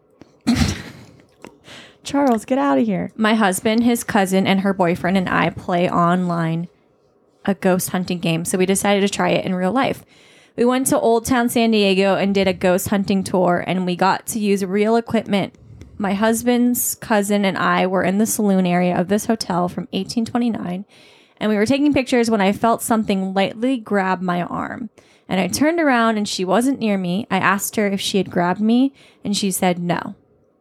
[2.04, 3.12] Charles, get out of here.
[3.16, 6.68] My husband, his cousin, and her boyfriend and I play online
[7.46, 10.04] a ghost hunting game, so we decided to try it in real life.
[10.58, 13.96] We went to Old Town San Diego and did a ghost hunting tour, and we
[13.96, 15.56] got to use real equipment.
[15.98, 20.84] My husband's cousin and I were in the saloon area of this hotel from 1829,
[21.38, 24.90] and we were taking pictures when I felt something lightly grab my arm.
[25.30, 27.26] And I turned around and she wasn't near me.
[27.32, 30.16] I asked her if she had grabbed me, and she said no.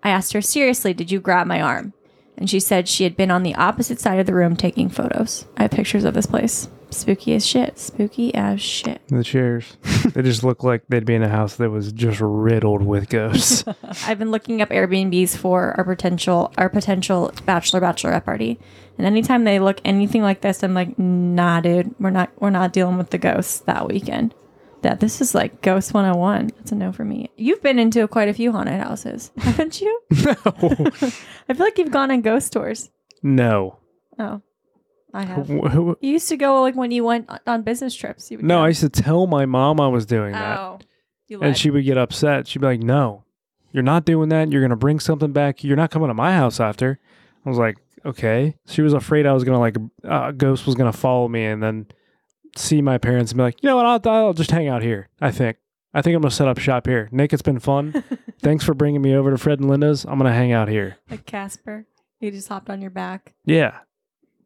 [0.04, 1.92] I asked her, Seriously, did you grab my arm?
[2.36, 5.46] And she said she had been on the opposite side of the room taking photos.
[5.56, 6.68] I have pictures of this place.
[6.92, 7.78] Spooky as shit.
[7.78, 9.00] Spooky as shit.
[9.08, 9.76] The chairs.
[10.14, 13.64] they just look like they'd be in a house that was just riddled with ghosts.
[14.06, 18.58] I've been looking up Airbnbs for our potential our potential bachelor bachelorette party.
[18.98, 22.72] And anytime they look anything like this, I'm like, nah, dude, we're not we're not
[22.72, 24.34] dealing with the ghosts that weekend.
[24.82, 26.52] That this is like Ghost 101.
[26.56, 27.30] That's a no for me.
[27.36, 30.00] You've been into quite a few haunted houses, haven't you?
[30.24, 30.34] no.
[30.34, 32.90] I feel like you've gone on ghost tours.
[33.22, 33.78] No.
[34.18, 34.40] Oh,
[35.12, 35.46] I have.
[35.48, 38.30] Who- You used to go like when you went on- business trips.
[38.30, 38.64] You would No, go.
[38.64, 40.58] I used to tell my mom I was doing that.
[40.58, 40.78] Oh,
[41.28, 42.46] you and she would get upset.
[42.46, 43.24] She'd be like, "No,
[43.72, 44.50] you're not doing that.
[44.52, 45.62] You're gonna bring something back.
[45.64, 46.98] You're not coming to my house after."
[47.44, 50.74] I was like, "Okay." She was afraid I was gonna like uh, a ghost was
[50.74, 51.86] gonna follow me and then
[52.56, 53.86] see my parents and be like, "You know what?
[54.06, 55.56] I'll, I'll just hang out here." I think.
[55.92, 57.08] I think I'm gonna set up shop here.
[57.10, 58.04] Nick, it's been fun.
[58.42, 60.04] Thanks for bringing me over to Fred and Linda's.
[60.04, 60.98] I'm gonna hang out here.
[61.10, 61.86] like Casper.
[62.20, 63.34] He just hopped on your back.
[63.44, 63.78] Yeah.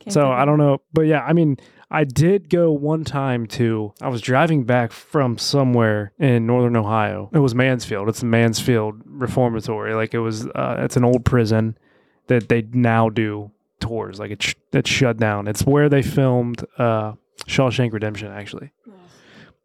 [0.04, 1.56] Can't So I don't know, but yeah, I mean,
[1.90, 3.92] I did go one time to.
[4.00, 7.30] I was driving back from somewhere in northern Ohio.
[7.32, 8.08] It was Mansfield.
[8.08, 9.94] It's the Mansfield Reformatory.
[9.94, 10.46] Like it was.
[10.46, 11.78] Uh, it's an old prison
[12.26, 14.18] that they now do tours.
[14.18, 15.46] Like it's it's shut down.
[15.46, 17.12] It's where they filmed uh,
[17.46, 18.72] Shawshank Redemption, actually.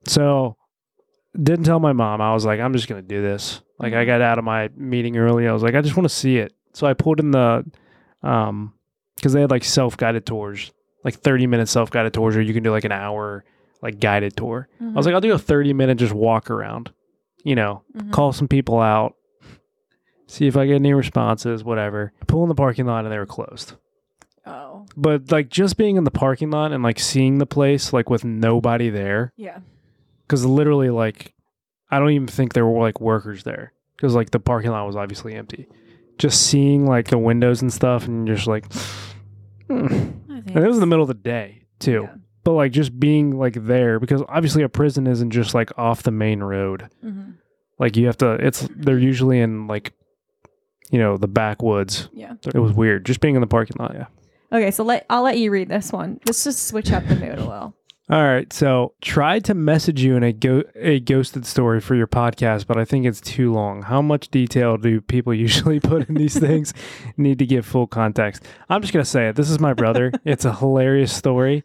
[0.06, 0.56] So
[1.42, 2.22] didn't tell my mom.
[2.22, 3.62] I was like, I'm just gonna do this.
[3.80, 5.48] Like I got out of my meeting early.
[5.48, 6.54] I was like, I just want to see it.
[6.74, 7.66] So I pulled in the
[8.22, 8.74] um
[9.20, 10.72] because they had like self guided tours,
[11.04, 13.44] like 30 minute self guided tours, or you can do like an hour
[13.82, 14.68] like guided tour.
[14.82, 16.92] I was like, I'll do a 30 minute just walk around,
[17.44, 18.12] you know, Mhm.
[18.12, 19.16] call some people out,
[20.28, 22.12] see if I get any responses, whatever.
[22.28, 23.74] Pull in the parking lot and they were closed.
[24.46, 28.10] Oh, But like just being in the parking lot and like seeing the place like
[28.10, 29.60] with nobody there, yeah.
[30.28, 31.34] because literally like
[31.92, 34.96] I don't even think there were like workers there because like the parking lot was
[34.96, 35.68] obviously empty.
[36.18, 38.66] Just seeing like the windows and stuff, and just like,
[39.70, 42.04] And it was in the middle of the day too.
[42.04, 42.16] Yeah.
[42.44, 46.12] But like just being like there because obviously a prison isn't just like off the
[46.12, 46.90] main road.
[47.06, 47.36] Mhm.
[47.78, 49.94] Like you have to it's they're usually in like
[50.92, 52.10] you know, the backwoods.
[52.14, 52.34] Yeah.
[52.48, 53.06] It was weird.
[53.06, 54.08] Just being in the parking lot, yeah.
[54.52, 56.20] Okay, so let I'll let you read this one.
[56.26, 57.76] Let's just switch up the mood a little.
[58.10, 58.52] All right.
[58.52, 62.76] So tried to message you in a go- a ghosted story for your podcast, but
[62.76, 63.84] I think it's too long.
[63.84, 66.74] How much detail do people usually put in these things?
[67.18, 68.44] Need to give full context.
[68.68, 69.36] I'm just gonna say it.
[69.36, 70.12] This is my brother.
[70.26, 71.64] it's a hilarious story.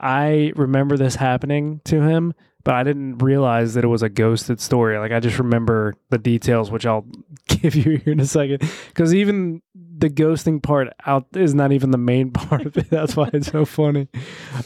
[0.00, 2.32] I remember this happening to him,
[2.64, 4.98] but I didn't realize that it was a ghosted story.
[4.98, 7.06] Like I just remember the details, which I'll
[7.48, 8.60] give you here in a second.
[8.88, 9.60] Because even
[10.02, 12.90] the ghosting part out is not even the main part of it.
[12.90, 14.08] That's why it's so funny.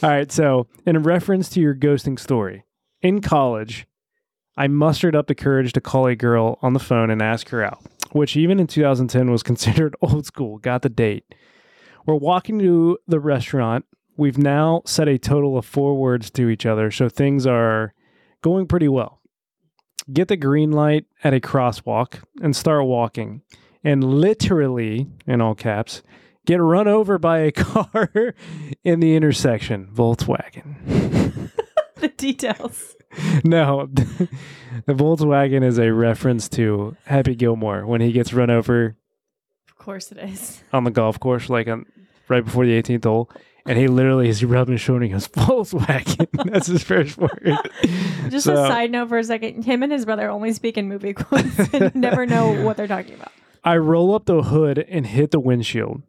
[0.03, 0.31] All right.
[0.31, 2.65] So, in reference to your ghosting story,
[3.01, 3.87] in college,
[4.57, 7.63] I mustered up the courage to call a girl on the phone and ask her
[7.63, 7.79] out,
[8.11, 10.57] which even in 2010 was considered old school.
[10.57, 11.35] Got the date.
[12.07, 13.85] We're walking to the restaurant.
[14.17, 17.93] We've now said a total of four words to each other, so things are
[18.41, 19.21] going pretty well.
[20.11, 23.43] Get the green light at a crosswalk and start walking.
[23.83, 26.01] And literally, in all caps,
[26.45, 28.33] get run over by a car
[28.83, 29.87] in the intersection.
[29.93, 31.51] Volkswagen.
[31.95, 32.95] the details.
[33.43, 38.97] no, the Volkswagen is a reference to Happy Gilmore when he gets run over
[39.69, 40.61] Of course it is.
[40.73, 41.85] on the golf course, like on
[42.27, 43.29] right before the 18th hole.
[43.65, 46.27] And he literally is rubbing his shoulder and goes, Volkswagen.
[46.49, 47.57] That's his first word.
[48.29, 49.65] Just a side note for a second.
[49.65, 53.15] Him and his brother only speak in movie quotes and never know what they're talking
[53.15, 53.31] about.
[53.67, 56.01] I roll up the hood and hit the windshield.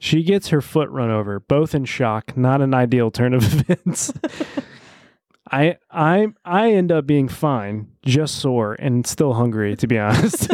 [0.00, 4.10] She gets her foot run over, both in shock, not an ideal turn of events.
[5.52, 10.50] I I I end up being fine, just sore and still hungry to be honest.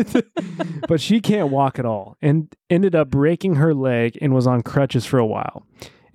[0.89, 4.63] but she can't walk at all and ended up breaking her leg and was on
[4.63, 5.65] crutches for a while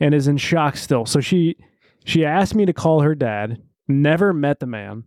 [0.01, 1.05] and is in shock still.
[1.05, 1.55] So she
[2.03, 5.05] she asked me to call her dad, never met the man.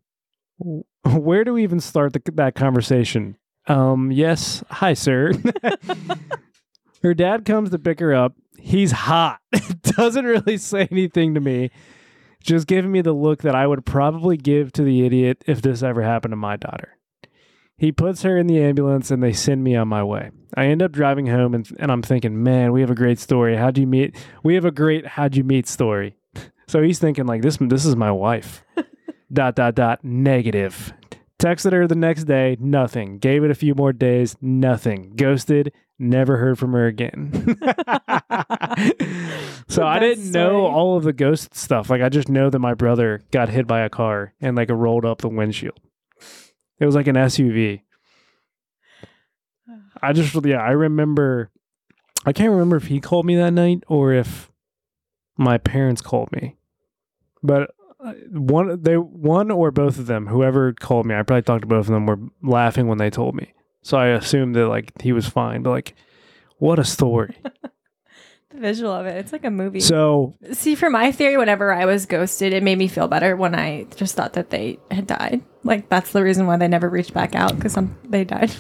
[1.05, 3.37] Where do we even start the, that conversation?
[3.67, 4.65] Um, yes.
[4.71, 5.33] Hi, sir.
[7.03, 8.35] her dad comes to pick her up.
[8.59, 9.41] He's hot.
[9.83, 11.71] Doesn't really say anything to me.
[12.43, 15.83] Just giving me the look that I would probably give to the idiot if this
[15.83, 16.99] ever happened to my daughter.
[17.77, 20.31] He puts her in the ambulance and they send me on my way.
[20.57, 23.57] I end up driving home and, and I'm thinking, man, we have a great story.
[23.57, 24.15] How'd you meet?
[24.43, 26.17] We have a great how'd you meet story.
[26.69, 28.65] So he's thinking like this this is my wife.
[29.31, 30.95] dot dot dot negative.
[31.43, 33.19] Texted her the next day, nothing.
[33.19, 35.13] Gave it a few more days, nothing.
[35.17, 37.33] Ghosted, never heard from her again.
[39.69, 41.91] so I didn't know all of the ghost stuff.
[41.91, 44.75] Like I just know that my brother got hit by a car and like it
[44.75, 45.81] rolled up the windshield.
[46.79, 47.83] It was like an SUV.
[50.01, 51.51] I just yeah, I remember
[52.25, 54.49] I can't remember if he called me that night or if
[55.37, 56.57] my parents called me.
[57.43, 57.73] But
[58.31, 61.87] one they one or both of them, whoever called me, I probably talked to both
[61.87, 63.53] of them were laughing when they told me.
[63.83, 65.63] So I assumed that like he was fine.
[65.63, 65.95] But like
[66.59, 67.37] what a story.
[68.51, 69.81] The visual of it, it's like a movie.
[69.81, 73.55] so See, for my theory, whenever I was ghosted, it made me feel better when
[73.55, 75.41] I just thought that they had died.
[75.65, 78.55] Like that's the reason why they never reached back out because they died.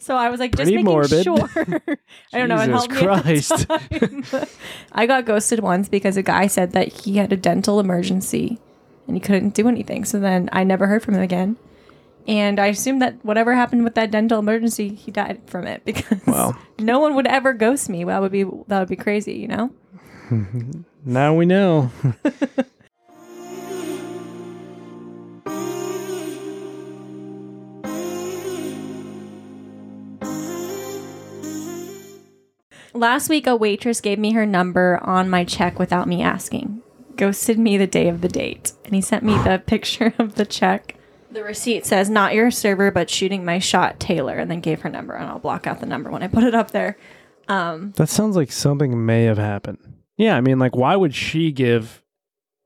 [0.00, 1.24] So I was like, just Pretty making morbid.
[1.24, 1.48] sure.
[2.32, 2.56] I don't know.
[2.60, 4.30] It Jesus helped me at the Christ.
[4.30, 4.44] time.
[4.92, 8.58] I got ghosted once because a guy said that he had a dental emergency
[9.06, 10.04] and he couldn't do anything.
[10.04, 11.56] So then I never heard from him again.
[12.26, 16.20] And I assumed that whatever happened with that dental emergency, he died from it because
[16.26, 16.54] Wow.
[16.78, 18.04] no one would ever ghost me.
[18.04, 19.70] That would be that would be crazy, you know.
[21.04, 21.90] now we know.
[32.98, 36.82] Last week, a waitress gave me her number on my check without me asking.
[37.14, 38.72] Ghosted me the day of the date.
[38.84, 40.96] And he sent me the picture of the check.
[41.30, 44.88] The receipt says, not your server, but shooting my shot, Taylor, and then gave her
[44.88, 45.14] number.
[45.14, 46.98] And I'll block out the number when I put it up there.
[47.46, 49.78] Um, that sounds like something may have happened.
[50.16, 52.02] Yeah, I mean like why would she give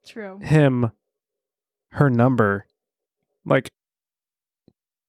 [0.07, 0.39] True.
[0.39, 0.93] him
[1.91, 2.67] her number?
[3.45, 3.71] Like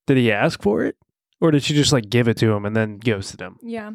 [0.06, 0.98] did he ask for it?
[1.40, 3.58] Or did she just like give it to him and then ghosted him?
[3.62, 3.92] Yeah.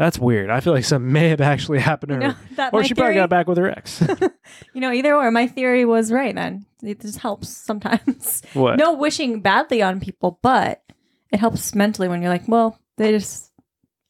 [0.00, 0.48] That's weird.
[0.48, 2.70] I feel like something may have actually happened to her.
[2.72, 4.02] or she probably got back with her ex.
[4.72, 5.30] You know, either or.
[5.30, 6.64] My theory was right then.
[6.82, 8.40] It just helps sometimes.
[8.54, 8.78] what?
[8.78, 10.82] no wishing badly on people, but
[11.30, 13.52] it helps mentally when you're like, well, they just,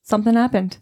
[0.04, 0.78] something happened.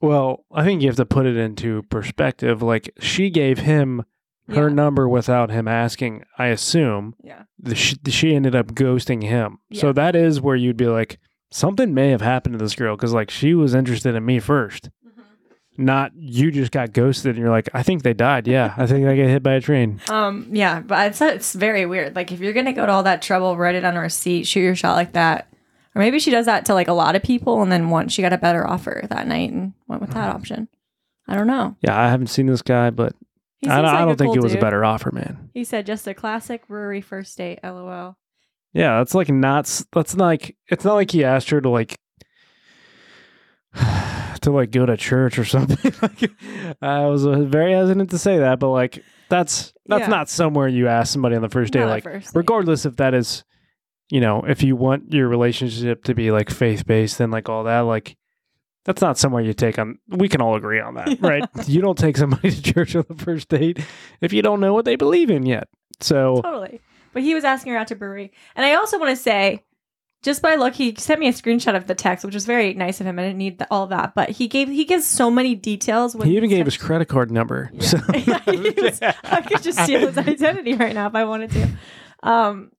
[0.00, 2.62] Well, I think you have to put it into perspective.
[2.62, 4.04] Like she gave him
[4.50, 4.74] her Yeah.
[4.74, 7.16] number without him asking, I assume.
[7.24, 7.42] Yeah.
[7.58, 9.58] The, she, she ended up ghosting him.
[9.74, 11.18] So that is where you'd be like,
[11.50, 14.90] something may have happened to this girl because like she was interested in me 1st
[15.06, 15.84] Mm-hmm.
[15.84, 18.48] Not you just got ghosted and you're like, I think they died.
[18.48, 20.00] Yeah, I think they got hit by a train.
[20.08, 22.16] Um, yeah, but it's it's very weird.
[22.16, 24.60] Like if you're gonna go to all that trouble, write it on a receipt, shoot
[24.60, 25.46] your shot like that,
[25.94, 28.22] or maybe she does that to like a lot of people, and then once she
[28.22, 30.66] got a better offer that night and went with that option.
[31.28, 31.76] I don't know.
[31.80, 33.12] Yeah, I haven't seen this guy, but
[33.68, 35.50] I, don't- I don't think cool it was a better offer, man.
[35.54, 37.60] He said just a classic brewery first date.
[37.62, 38.16] LOL.
[38.72, 39.64] Yeah, that's like not.
[39.92, 41.98] That's not like it's not like he asked her to like
[44.42, 45.92] to like go to church or something.
[46.02, 46.30] like,
[46.82, 50.08] I was uh, very hesitant to say that, but like that's that's Yeah.
[50.08, 51.80] not somewhere you ask somebody on the first day.
[51.80, 53.44] Not Like first regardless if that is,
[54.10, 57.64] you know, if you want your relationship to be like faith based and like all
[57.64, 58.16] that, like
[58.84, 59.98] that's not somewhere you take on.
[60.08, 61.44] We can all agree on that, right?
[61.66, 63.78] You don't take somebody to church on the first date
[64.20, 65.68] if you don't know what they believe in yet.
[66.00, 66.80] So Totally.
[67.12, 69.64] But he was asking her out to brewery, and I also want to say.
[70.20, 73.00] Just by luck, he sent me a screenshot of the text, which was very nice
[73.00, 73.20] of him.
[73.20, 76.16] I didn't need th- all that, but he gave he gives so many details.
[76.16, 77.70] When he even gave his credit card number.
[77.78, 81.52] So Yeah, he was- I could just steal his identity right now if I wanted
[81.52, 81.68] to.
[82.24, 82.72] Um,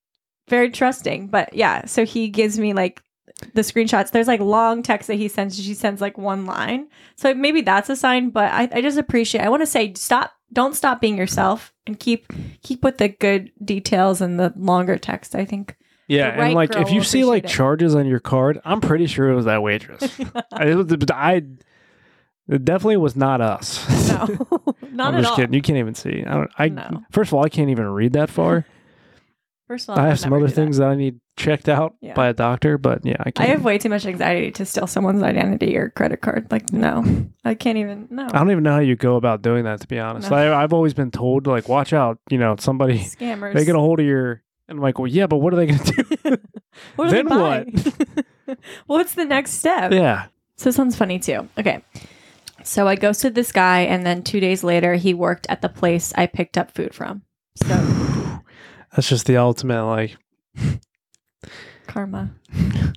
[0.49, 1.85] very trusting, but yeah.
[1.85, 3.01] So he gives me like
[3.53, 4.11] the screenshots.
[4.11, 5.55] There's like long text that he sends.
[5.63, 6.89] She sends like one line.
[7.15, 8.31] So maybe that's a sign.
[8.31, 9.45] But I, I just appreciate.
[9.45, 10.33] I want to say stop.
[10.51, 12.31] Don't stop being yourself and keep
[12.63, 15.35] keep with the good details and the longer text.
[15.35, 15.75] I think.
[16.07, 17.49] Yeah, right and like if you see like it.
[17.49, 20.01] charges on your card, I'm pretty sure it was that waitress.
[20.51, 20.71] I,
[21.11, 21.41] I
[22.47, 23.87] it definitely was not us.
[24.09, 24.25] No,
[24.91, 25.35] not I'm at just all.
[25.35, 25.53] kidding.
[25.53, 26.23] You can't even see.
[26.25, 26.51] I don't.
[26.57, 27.03] I No.
[27.11, 28.65] first of all, I can't even read that far.
[29.69, 30.53] First of all, I have some other that.
[30.55, 30.89] things that.
[30.89, 32.15] I need checked out Yeah.
[32.15, 33.49] by a doctor, but yeah, I I can't.
[33.49, 36.47] have way too much anxiety to steal someone's identity or credit card.
[36.51, 37.05] Like, no,
[37.45, 38.07] I can't even.
[38.09, 39.79] No, I don't even know how you go about doing that.
[39.81, 40.37] To be honest, No.
[40.37, 42.17] I, I've always been told like, watch out.
[42.31, 43.53] You know, somebody scammers.
[43.53, 44.41] they get a hold of your.
[44.67, 46.37] And I'm like, well, yeah, but what are they going to do?
[46.95, 47.65] What then buy?
[48.87, 49.91] What's the next step?
[49.91, 50.25] yeah,
[50.57, 51.47] So this one's funny too.
[51.57, 51.83] Okay.
[52.63, 56.13] So I ghosted this guy, and then two days later, he worked at the place
[56.15, 57.21] I picked up food from.
[57.55, 57.75] So
[58.95, 59.85] that's just the ultimate.
[59.85, 60.17] Like,
[61.87, 62.31] karma.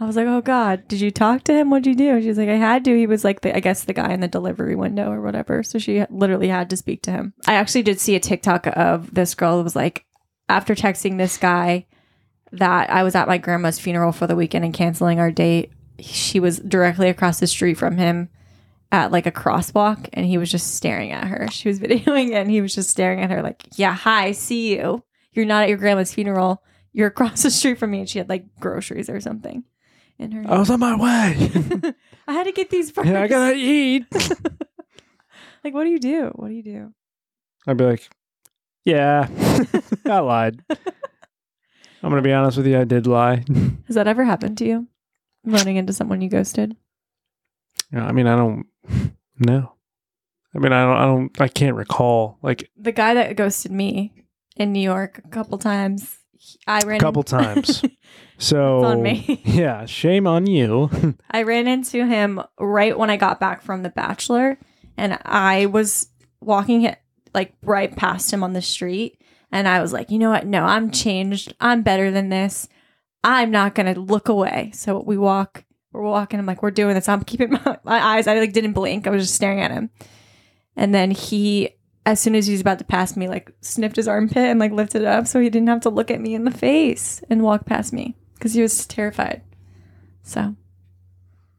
[0.00, 1.70] I was like, oh God, did you talk to him?
[1.70, 2.20] What'd you do?
[2.20, 2.96] She's like, I had to.
[2.96, 5.62] He was like, the, I guess, the guy in the delivery window or whatever.
[5.62, 7.32] So she literally had to speak to him.
[7.46, 10.04] I actually did see a TikTok of this girl that was like,
[10.48, 11.86] after texting this guy
[12.52, 16.40] that I was at my grandma's funeral for the weekend and canceling our date, she
[16.40, 18.28] was directly across the street from him
[18.92, 21.48] at like a crosswalk and he was just staring at her.
[21.50, 24.76] She was videoing it and he was just staring at her like, yeah, hi, see
[24.76, 25.02] you.
[25.34, 26.62] You're not at your grandma's funeral.
[26.92, 28.00] You're across the street from me.
[28.00, 29.64] And she had like groceries or something
[30.18, 30.44] in her.
[30.50, 31.50] I was on my way.
[32.28, 33.08] I had to get these first.
[33.10, 34.06] yeah, I gotta eat.
[35.64, 36.30] like, what do you do?
[36.34, 36.94] What do you do?
[37.66, 38.08] I'd be like,
[38.84, 39.28] yeah,
[40.06, 40.62] I lied.
[40.70, 42.78] I'm gonna be honest with you.
[42.78, 43.44] I did lie.
[43.86, 44.88] Has that ever happened to you?
[45.44, 46.76] Running into someone you ghosted?
[47.92, 48.66] Yeah, I mean, I don't
[49.38, 49.72] know.
[50.54, 50.96] I mean, I don't.
[50.96, 51.40] I don't.
[51.40, 52.38] I can't recall.
[52.42, 54.23] Like The guy that ghosted me
[54.56, 56.18] in New York a couple times.
[56.66, 57.82] I ran a couple in- times.
[58.36, 59.40] So on me.
[59.44, 60.90] yeah, shame on you.
[61.30, 64.58] I ran into him right when I got back from The Bachelor,
[64.96, 66.08] and I was
[66.40, 66.98] walking it
[67.32, 69.20] like right past him on the street,
[69.52, 70.46] and I was like, you know what?
[70.46, 71.54] No, I'm changed.
[71.60, 72.68] I'm better than this.
[73.22, 74.72] I'm not gonna look away.
[74.74, 75.64] So we walk.
[75.92, 76.40] We're walking.
[76.40, 77.08] I'm like, we're doing this.
[77.08, 78.26] I'm keeping my, my eyes.
[78.26, 79.06] I like didn't blink.
[79.06, 79.90] I was just staring at him,
[80.76, 81.70] and then he.
[82.06, 84.72] As soon as he was about to pass me, like sniffed his armpit and like
[84.72, 87.42] lifted it up so he didn't have to look at me in the face and
[87.42, 89.42] walk past me because he was terrified.
[90.22, 90.54] So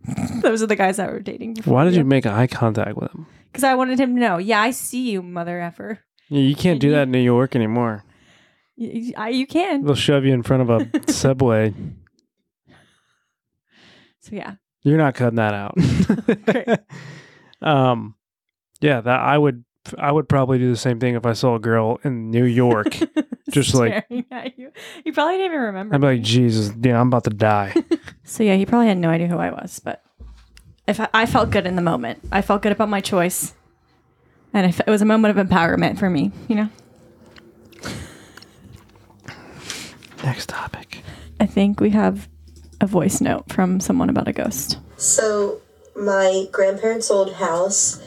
[0.41, 1.57] those are the guys that were dating.
[1.65, 3.25] Why did you make eye contact with him?
[3.51, 4.37] Because I wanted him to know.
[4.37, 5.99] Yeah, I see you, mother effer.
[6.29, 8.03] Yeah, you can't do that in New York anymore.
[8.75, 9.83] You, I, you can.
[9.85, 11.73] They'll shove you in front of a subway.
[14.21, 15.75] So yeah, You're not cutting that out.
[16.45, 16.67] Great.
[17.61, 18.15] um,
[18.81, 19.63] yeah, that I would.
[19.97, 22.97] I would probably do the same thing if I saw a girl in New York.
[23.49, 24.71] Just like- Staring at you.
[25.03, 25.95] You probably didn't even remember.
[25.95, 26.13] I'd be me.
[26.15, 27.73] like, Jesus, yeah, I'm about to die.
[28.27, 30.03] So yeah, he probably had no idea who I was, but
[30.88, 33.53] if I, I felt good in the moment, I felt good about my choice,
[34.51, 36.69] and if it was a moment of empowerment for me, you know.
[40.23, 41.03] Next topic.
[41.39, 42.27] I think we have
[42.81, 44.79] a voice note from someone about a ghost.
[44.97, 45.61] So,
[45.95, 48.01] my grandparents' old house,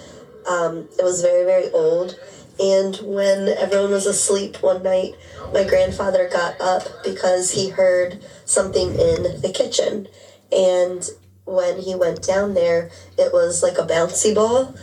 [0.49, 2.19] um, it was very, very old.
[2.59, 5.15] And when everyone was asleep one night,
[5.53, 10.09] my grandfather got up because he heard something in the kitchen.
[10.51, 11.09] And
[11.45, 14.75] when he went down there, it was like a bouncy ball.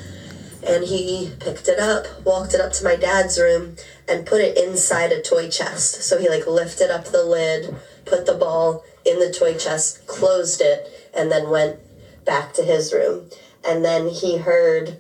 [0.66, 3.76] And he picked it up, walked it up to my dad's room,
[4.08, 6.04] and put it inside a toy chest.
[6.04, 10.62] So he like lifted up the lid, put the ball in the toy chest, closed
[10.62, 11.80] it, and then went
[12.24, 13.30] back to his room.
[13.68, 14.98] And then he heard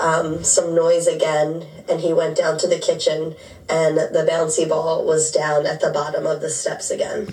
[0.00, 3.34] um, some noise again, and he went down to the kitchen,
[3.68, 7.28] and the bouncy ball was down at the bottom of the steps again.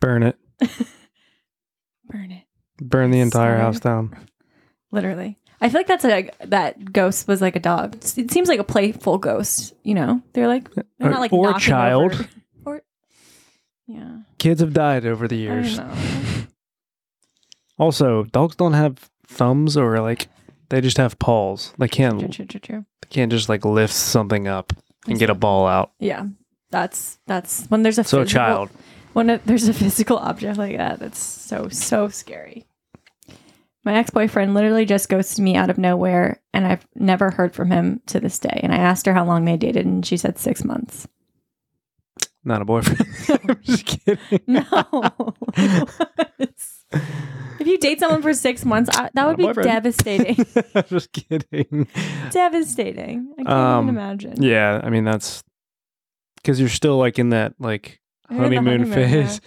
[0.00, 0.36] Burn it.
[2.06, 2.44] Burn it.
[2.80, 3.60] Burn the entire Sorry.
[3.60, 4.16] house down.
[4.90, 5.38] Literally.
[5.60, 7.94] I feel like that's a that ghost was like a dog.
[7.94, 10.20] It seems like a playful ghost, you know?
[10.32, 12.12] They're like they're not like or a child.
[12.14, 12.28] over-
[12.64, 12.82] Or
[13.86, 14.22] yeah.
[14.38, 15.78] Kids have died over the I years.
[15.78, 15.92] know.
[17.78, 20.28] Also, dogs don't have thumbs or like
[20.72, 21.72] they just have paws.
[21.78, 22.84] They can't true, true, true.
[23.02, 24.72] they can't just like lift something up
[25.06, 25.92] and get a ball out.
[26.00, 26.26] Yeah.
[26.70, 28.70] That's that's when there's a So a physical- child.
[29.12, 32.64] when it, there's a physical object like that, that's so so scary.
[33.84, 37.70] My ex boyfriend literally just ghosted me out of nowhere, and I've never heard from
[37.70, 38.60] him to this day.
[38.62, 41.06] And I asked her how long they dated, and she said six months.
[42.44, 43.04] Not a boyfriend.
[43.48, 44.40] I'm just kidding.
[44.46, 44.64] No.
[47.60, 49.66] if you date someone for six months, I, that would be boyfriend.
[49.68, 50.46] devastating.
[50.74, 51.88] I'm just kidding.
[52.30, 53.32] devastating.
[53.38, 54.42] I can't Um, even imagine.
[54.42, 55.42] Yeah, I mean that's
[56.36, 59.40] because you're still like in that like honeymoon, honeymoon, phase.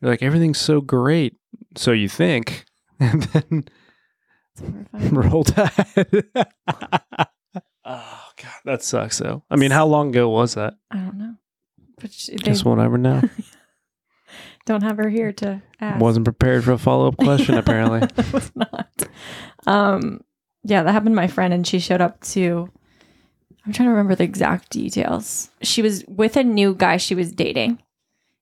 [0.00, 1.36] You're like, everything's so great.
[1.76, 2.64] So you think.
[3.00, 3.64] And then
[5.14, 5.70] roll tide.
[6.36, 7.24] oh,
[7.84, 8.52] God.
[8.64, 9.42] That sucks, though.
[9.50, 10.74] I mean, how long ago was that?
[10.90, 11.34] I don't know.
[12.00, 13.22] But she, they Guess we'll never know.
[14.64, 16.00] Don't have her here to ask.
[16.00, 18.00] Wasn't prepared for a follow up question, apparently.
[18.32, 18.90] was not.
[19.66, 20.22] Um,
[20.64, 22.70] yeah, that happened to my friend, and she showed up to.
[23.64, 25.50] I'm trying to remember the exact details.
[25.62, 27.80] She was with a new guy she was dating,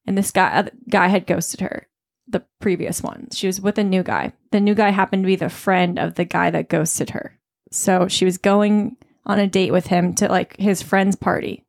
[0.06, 1.86] and this guy uh, guy had ghosted her.
[2.26, 4.32] The previous one, she was with a new guy.
[4.52, 7.38] The new guy happened to be the friend of the guy that ghosted her.
[7.72, 8.96] So she was going
[9.26, 11.64] on a date with him to like his friend's party,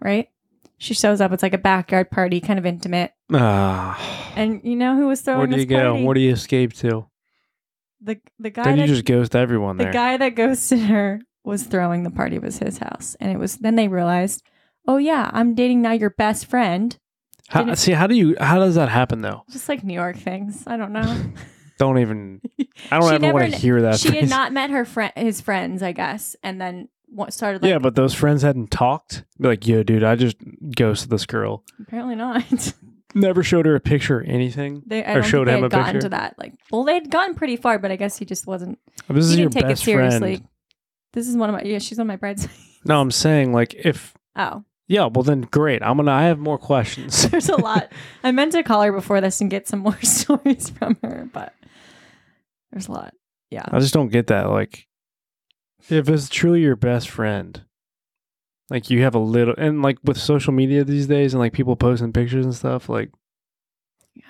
[0.00, 0.28] right?
[0.78, 1.32] She shows up.
[1.32, 3.12] It's like a backyard party, kind of intimate.
[3.32, 4.32] Ah.
[4.36, 5.90] And you know who was throwing Where do this you go?
[5.92, 6.04] party?
[6.04, 7.06] Where do you escape to?
[8.00, 9.92] the the guy Then you that just ghost everyone the there.
[9.92, 13.74] guy that ghosted her was throwing the party was his house and it was then
[13.74, 14.44] they realized
[14.86, 16.96] oh yeah i'm dating now your best friend
[17.48, 18.36] How, didn't- see, how do you?
[18.38, 19.42] How does that happen though?
[19.50, 21.22] just like new york things i don't know
[21.80, 22.40] Don't even.
[22.92, 23.98] I don't She ever want to hear that.
[23.98, 24.30] she had phrase.
[24.30, 26.88] not met her friend his friends i guess and then
[27.30, 29.24] started like yeah, but those friends hadn't talked.
[29.40, 30.36] Be like, yo, dude, I just
[30.76, 31.64] ghosted this girl.
[31.80, 32.44] apparently not
[33.14, 34.82] Never showed her a picture or anything.
[34.86, 36.00] they I Or showed they him a gotten picture?
[36.02, 38.78] to that like well they'd gotten pretty far but i guess he just wasn't
[39.08, 40.48] This he is your didn't take it best seriously friend.
[41.14, 44.14] this is one of my yeah she's on my bridesmaids No, I'm saying like if
[44.36, 45.82] oh yeah, well then great.
[45.82, 46.12] I'm gonna.
[46.12, 47.28] I have more questions.
[47.30, 47.92] There's a lot.
[48.24, 51.52] I meant to call her before this and get some more stories from her, but
[52.72, 53.12] there's a lot.
[53.50, 53.66] Yeah.
[53.70, 54.48] I just don't get that.
[54.48, 54.86] Like,
[55.90, 57.62] if it's truly your best friend,
[58.70, 61.76] like you have a little, and like with social media these days, and like people
[61.76, 63.10] posting pictures and stuff, like
[64.14, 64.24] Yeah.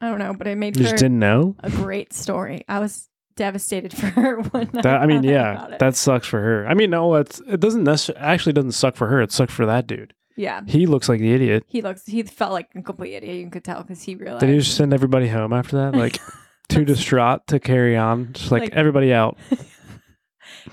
[0.00, 1.56] I don't know, but I made you just didn't know.
[1.60, 2.64] a great story.
[2.68, 6.66] I was devastated for her when That I mean, yeah, that sucks for her.
[6.66, 9.20] I mean, no, it's it doesn't necessarily actually doesn't suck for her.
[9.22, 10.14] It sucked for that dude.
[10.36, 10.60] yeah.
[10.66, 11.64] He looks like the idiot.
[11.66, 12.06] He looks.
[12.06, 13.36] He felt like a complete idiot.
[13.36, 14.40] You could tell because he realized.
[14.40, 15.94] Did he just send everybody home after that?
[15.96, 16.18] Like
[16.68, 19.36] too distraught to carry on, just like, Like- everybody out.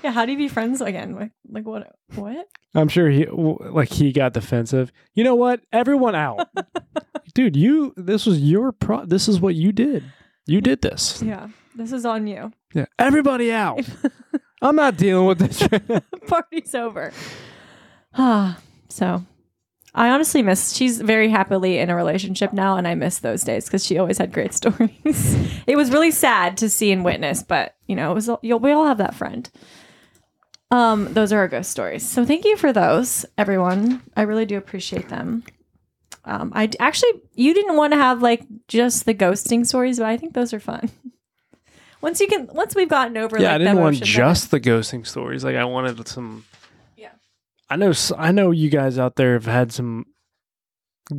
[0.02, 0.12] yeah.
[0.12, 1.14] How do you be friends again?
[1.14, 1.94] Like, like what?
[2.14, 2.46] What?
[2.74, 4.92] I'm sure he like he got defensive.
[5.14, 5.60] You know what?
[5.72, 6.48] Everyone out,
[7.34, 7.56] dude.
[7.56, 9.04] You this was your pro.
[9.04, 10.04] This is what you did.
[10.46, 11.22] You did this.
[11.22, 11.48] Yeah.
[11.74, 12.52] This is on you.
[12.74, 13.88] Yeah, everybody out.
[14.62, 15.66] I'm not dealing with this.
[16.26, 17.12] Party's over.
[18.14, 18.58] Ah.
[18.88, 19.24] so,
[19.94, 20.74] I honestly miss.
[20.74, 24.18] She's very happily in a relationship now, and I miss those days because she always
[24.18, 25.36] had great stories.
[25.66, 28.30] it was really sad to see and witness, but you know, it was.
[28.42, 29.48] You'll, we all have that friend.
[30.70, 32.08] Um, those are our ghost stories.
[32.08, 34.02] So thank you for those, everyone.
[34.16, 35.42] I really do appreciate them.
[36.24, 40.06] Um, I d- actually, you didn't want to have like just the ghosting stories, but
[40.06, 40.90] I think those are fun.
[42.02, 45.06] once you can, once we've gotten over, yeah, like, I didn't want just the ghosting
[45.06, 45.42] stories.
[45.42, 46.44] Like I wanted some.
[46.96, 47.10] Yeah.
[47.68, 47.90] I know.
[47.90, 50.06] s- I know you guys out there have had some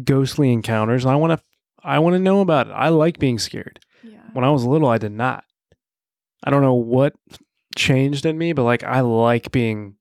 [0.06, 1.04] ghostly encounters.
[1.04, 1.46] And I want to.
[1.84, 2.72] I want to know about it.
[2.74, 3.80] I like being scared.
[4.04, 4.20] Yeah.
[4.34, 5.44] When I was little, I did not.
[6.44, 7.14] I don't know what
[7.76, 9.96] changed in me, but like I like being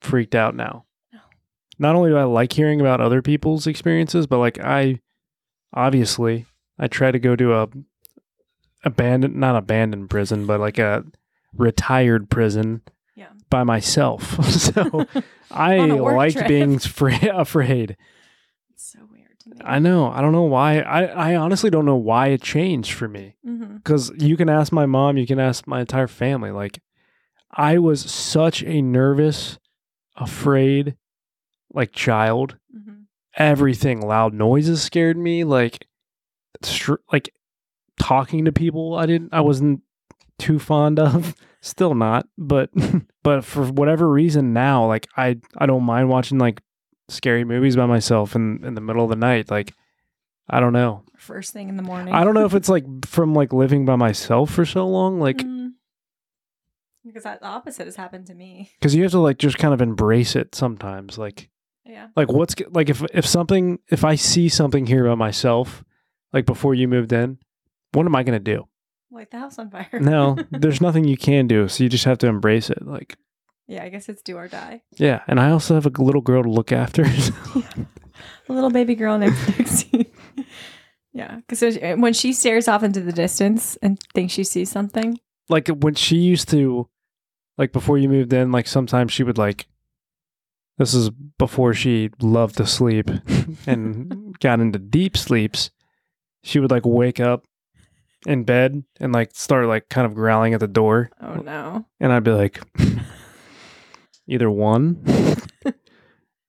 [0.00, 0.84] freaked out now.
[1.12, 1.20] No.
[1.78, 5.00] Not only do I like hearing about other people's experiences, but like I
[5.74, 6.46] obviously
[6.78, 7.68] I try to go to a
[8.84, 11.04] abandoned not abandoned prison, but like a
[11.54, 12.82] retired prison
[13.14, 13.28] Yeah.
[13.50, 14.42] by myself.
[14.50, 15.06] so
[15.50, 16.48] I On a work liked trip.
[16.48, 17.96] being fra- afraid.
[19.46, 19.70] It's so weird to me.
[19.70, 20.10] I know.
[20.10, 20.80] I don't know why.
[20.80, 23.36] I, I honestly don't know why it changed for me.
[23.46, 23.76] mm-hmm.
[23.76, 26.50] Because you can ask my mom, you can ask my entire family.
[26.50, 26.80] Like,
[27.50, 29.58] I was such a nervous,
[30.16, 30.96] afraid,
[31.72, 32.56] like child.
[32.76, 32.92] Mm-hmm.
[33.36, 35.44] Everything, loud noises scared me.
[35.44, 35.86] Like,
[36.62, 37.32] str- like
[37.98, 39.32] talking to people, I didn't.
[39.32, 39.82] I wasn't
[40.38, 41.34] too fond of.
[41.62, 42.70] Still not, but
[43.24, 46.62] but for whatever reason now, like I I don't mind watching like
[47.08, 49.50] scary movies by myself in in the middle of the night.
[49.50, 49.74] Like,
[50.48, 51.02] I don't know.
[51.16, 52.14] First thing in the morning.
[52.14, 55.38] I don't know if it's like from like living by myself for so long, like
[55.38, 55.72] Mm.
[57.04, 58.70] because that, the opposite has happened to me.
[58.78, 61.18] because you have to like just kind of embrace it sometimes.
[61.18, 61.48] Like
[61.84, 62.08] Yeah.
[62.16, 65.84] like what's like if if something if I see something here by myself,
[66.32, 67.38] like before you moved in,
[67.92, 68.66] what am I gonna do?
[69.10, 69.88] Light the house on fire.
[70.00, 72.84] No, there's nothing you can do, so you just have to embrace it.
[72.86, 73.16] Like
[73.66, 74.82] yeah, I guess it's do or die.
[74.96, 77.04] yeah, and I also have a little girl to look after.
[78.48, 80.10] A little baby girl named Pixie.
[81.12, 85.18] yeah, because eh, when she stares off into the distance and thinks she sees something.
[85.48, 86.88] like when she used to
[87.58, 89.66] like before you moved in like sometimes she would like
[90.78, 93.10] this is before she loved to sleep
[93.66, 95.70] and got into deep sleeps
[96.42, 97.44] she would like wake up
[98.26, 101.84] in bed and like start like kind of growling at the door Oh no.
[102.00, 102.60] and i'd be like
[104.28, 105.02] either one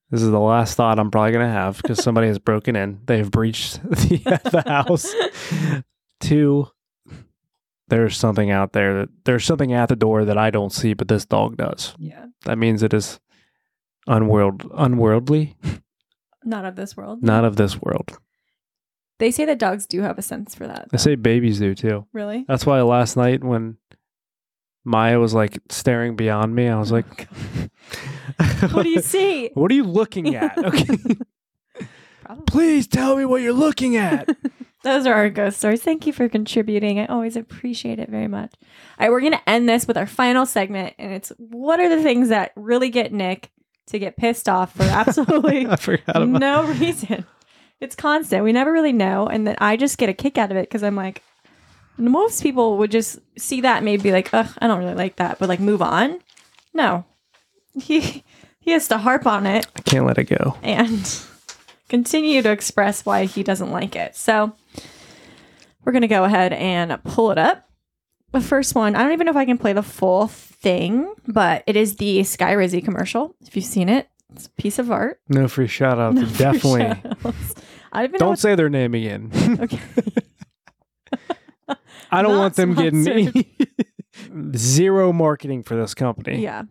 [0.09, 3.01] This is the last thought I'm probably gonna have because somebody has broken in.
[3.07, 5.13] They have breached the, the house.
[6.21, 6.69] Two,
[7.89, 11.09] there's something out there that there's something at the door that I don't see, but
[11.09, 11.93] this dog does.
[11.99, 12.27] Yeah.
[12.45, 13.19] That means it is
[14.07, 15.57] unworld unworldly,
[16.45, 17.21] Not of this world.
[17.21, 18.17] not of this world.
[19.19, 20.83] They say that dogs do have a sense for that.
[20.83, 20.97] I though.
[20.99, 22.05] say babies do too.
[22.13, 22.45] Really?
[22.47, 23.75] That's why last night when
[24.87, 27.27] Maya was like staring beyond me, I was oh like,
[28.71, 29.51] What do you see?
[29.53, 30.57] What are you looking at?
[30.67, 30.97] Okay.
[32.23, 32.45] Probably.
[32.47, 34.27] Please tell me what you're looking at.
[34.83, 35.81] Those are our ghost stories.
[35.81, 36.99] Thank you for contributing.
[36.99, 38.53] I always appreciate it very much.
[38.99, 41.87] All right, we're going to end this with our final segment, and it's what are
[41.87, 43.49] the things that really get Nick
[43.87, 45.67] to get pissed off for absolutely
[46.41, 47.25] no reason.
[47.79, 48.43] It's constant.
[48.43, 50.83] We never really know, and then I just get a kick out of it because
[50.83, 51.23] I'm like,
[51.97, 55.15] most people would just see that and maybe be like, ugh, I don't really like
[55.17, 56.19] that, but like move on.
[56.73, 57.05] No,
[57.79, 58.23] he
[58.59, 60.57] he has to harp on it I can't let it go.
[60.61, 61.21] and
[61.89, 64.15] continue to express why he doesn't like it.
[64.15, 64.53] So
[65.85, 67.63] we're going to go ahead and pull it up.
[68.33, 71.63] The first one, I don't even know if I can play the full thing, but
[71.65, 73.33] it is the Skyrizi commercial.
[73.41, 75.21] If you've seen it, it's a piece of art.
[75.29, 76.13] No free shout out.
[76.15, 76.81] No free Definitely.
[76.81, 77.55] shout-outs.
[77.93, 79.31] I don't even know Don't what- say their name again.
[79.61, 79.79] Okay.
[82.11, 83.45] I don't Not want them getting sponsored.
[84.55, 86.41] zero marketing for this company.
[86.41, 86.63] Yeah.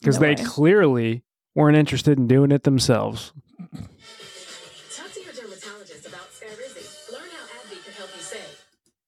[0.00, 0.44] Because no they way.
[0.44, 1.24] clearly
[1.54, 3.32] weren't interested in doing it themselves.
[3.74, 7.12] Talk to your dermatologist about Skyrizi.
[7.12, 8.64] Learn how AbbVie can help you save.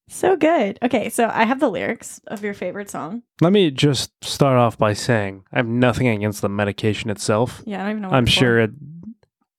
[0.09, 0.79] So good.
[0.83, 3.23] Okay, so I have the lyrics of your favorite song.
[3.41, 7.63] Let me just start off by saying I have nothing against the medication itself.
[7.67, 8.09] Yeah, I don't even know.
[8.11, 8.39] What I'm it's for.
[8.41, 8.71] sure it,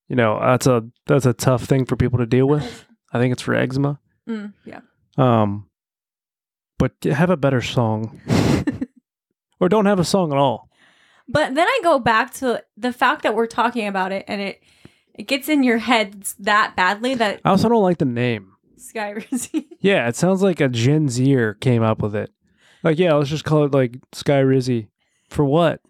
[0.08, 2.84] you know, that's a that's a tough thing for people to deal with.
[3.12, 3.98] I think it's for eczema.
[4.28, 4.80] Mm, yeah.
[5.16, 5.68] Um,
[6.78, 8.20] but have a better song,
[9.60, 10.68] or don't have a song at all.
[11.28, 14.62] But then I go back to the fact that we're talking about it and it
[15.14, 18.52] it gets in your head that badly that I also don't like the name.
[18.78, 19.66] Skyrizi.
[19.80, 22.30] Yeah, it sounds like a Gen Zer came up with it.
[22.82, 24.88] Like, yeah, let's just call it like Skyrizi.
[25.28, 25.80] For what?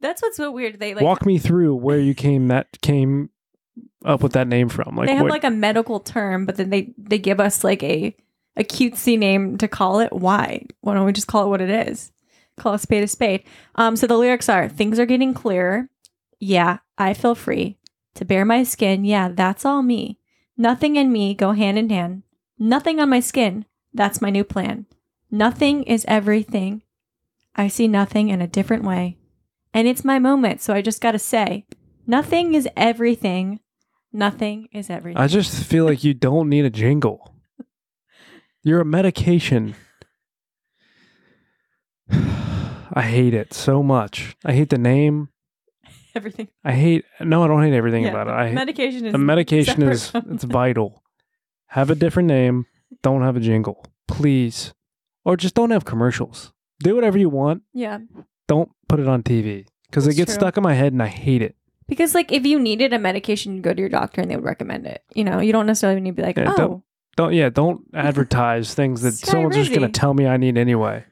[0.00, 0.78] That's what's so weird.
[0.78, 3.30] They like Walk me through where you came that came
[4.04, 4.96] up with that name from.
[4.96, 7.82] Like, they have what- like a medical term, but then they they give us like
[7.82, 8.14] a
[8.56, 10.12] a cutesy name to call it.
[10.12, 10.66] Why?
[10.80, 12.12] Why don't we just call it what it is?
[12.56, 13.42] Call a spade a spade.
[13.74, 15.88] Um, so the lyrics are things are getting clearer.
[16.38, 17.78] Yeah, I feel free
[18.14, 19.04] to bare my skin.
[19.04, 20.18] Yeah, that's all me.
[20.56, 22.22] Nothing and me go hand in hand.
[22.58, 23.64] Nothing on my skin.
[23.92, 24.86] That's my new plan.
[25.30, 26.82] Nothing is everything.
[27.56, 29.18] I see nothing in a different way.
[29.72, 31.66] And it's my moment, so I just gotta say,
[32.06, 33.58] nothing is everything.
[34.12, 35.20] Nothing is everything.
[35.20, 37.33] I just feel like you don't need a jingle.
[38.64, 39.74] You're a medication.
[42.10, 44.36] I hate it so much.
[44.44, 45.28] I hate the name.
[46.14, 46.48] everything.
[46.64, 48.32] I hate no, I don't hate everything Yeah, about it.
[48.34, 51.02] I hate- medication is the medication separate is from it's vital.
[51.68, 52.66] Have a different name.
[53.02, 54.72] Don't have a jingle, please,
[55.24, 56.52] or just don't have commercials.
[56.80, 57.62] Do whatever you want.
[57.72, 57.98] Yeah.
[58.48, 60.40] Don't put it on TV because it That's gets true.
[60.40, 61.56] stuck in my head and I hate it.
[61.88, 64.44] Because like if you needed a medication, you go to your doctor and they would
[64.44, 65.02] recommend it.
[65.14, 66.82] You know, you don't necessarily need to be like, Yeah, oh,
[67.16, 69.92] don't- Don't yeah, don't advertise things that Sky someone's just gonna Rizzy.
[69.94, 71.04] tell me I need anyway.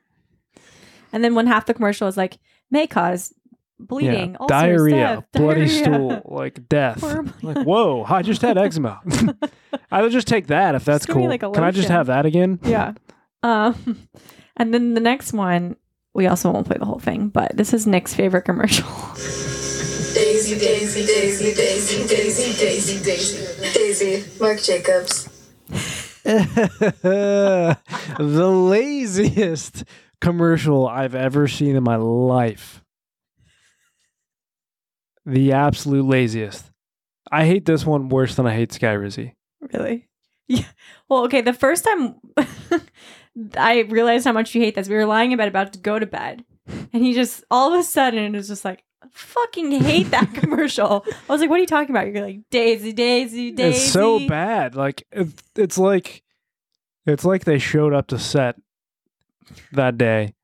[1.12, 2.38] and then when half the commercial is like
[2.70, 3.32] may cause
[3.78, 5.84] bleeding, yeah, ulcers, diarrhea, death, bloody diarrhea.
[5.84, 7.00] stool, like death.
[7.00, 7.32] Horrible.
[7.42, 9.00] Like whoa, I just had eczema.
[9.90, 11.28] I would just take that if that's give me, cool.
[11.30, 11.96] like, a Can I just lotion.
[11.96, 12.59] have that again?
[12.64, 12.92] yeah.
[13.42, 14.07] Um,
[14.57, 15.74] and then the next one,
[16.14, 18.86] we also won't play the whole thing, but this is Nick's favorite commercial.
[20.14, 23.72] Daisy, Daisy, Daisy, Daisy, Daisy, Daisy, Daisy.
[23.72, 25.28] Daisy, Marc Jacobs.
[27.03, 27.76] the
[28.18, 29.85] laziest
[30.20, 32.83] commercial I've ever seen in my life.
[35.26, 36.70] The absolute laziest.
[37.30, 39.35] I hate this one worse than I hate Skyrizi.
[39.72, 40.09] Really?
[40.49, 40.64] Yeah.
[41.09, 41.41] Well, okay.
[41.41, 42.16] The first time
[43.57, 45.99] I realized how much you hate this, we were lying in bed about to go
[45.99, 46.45] to bed,
[46.93, 51.05] and he just all of a sudden it was just like, "Fucking hate that commercial."
[51.28, 54.26] I was like, "What are you talking about?" You're like, "Daisy, Daisy, Daisy." It's so
[54.28, 54.74] bad.
[54.74, 56.22] Like it, it's like
[57.07, 58.57] it's like they showed up to set
[59.72, 60.34] that day,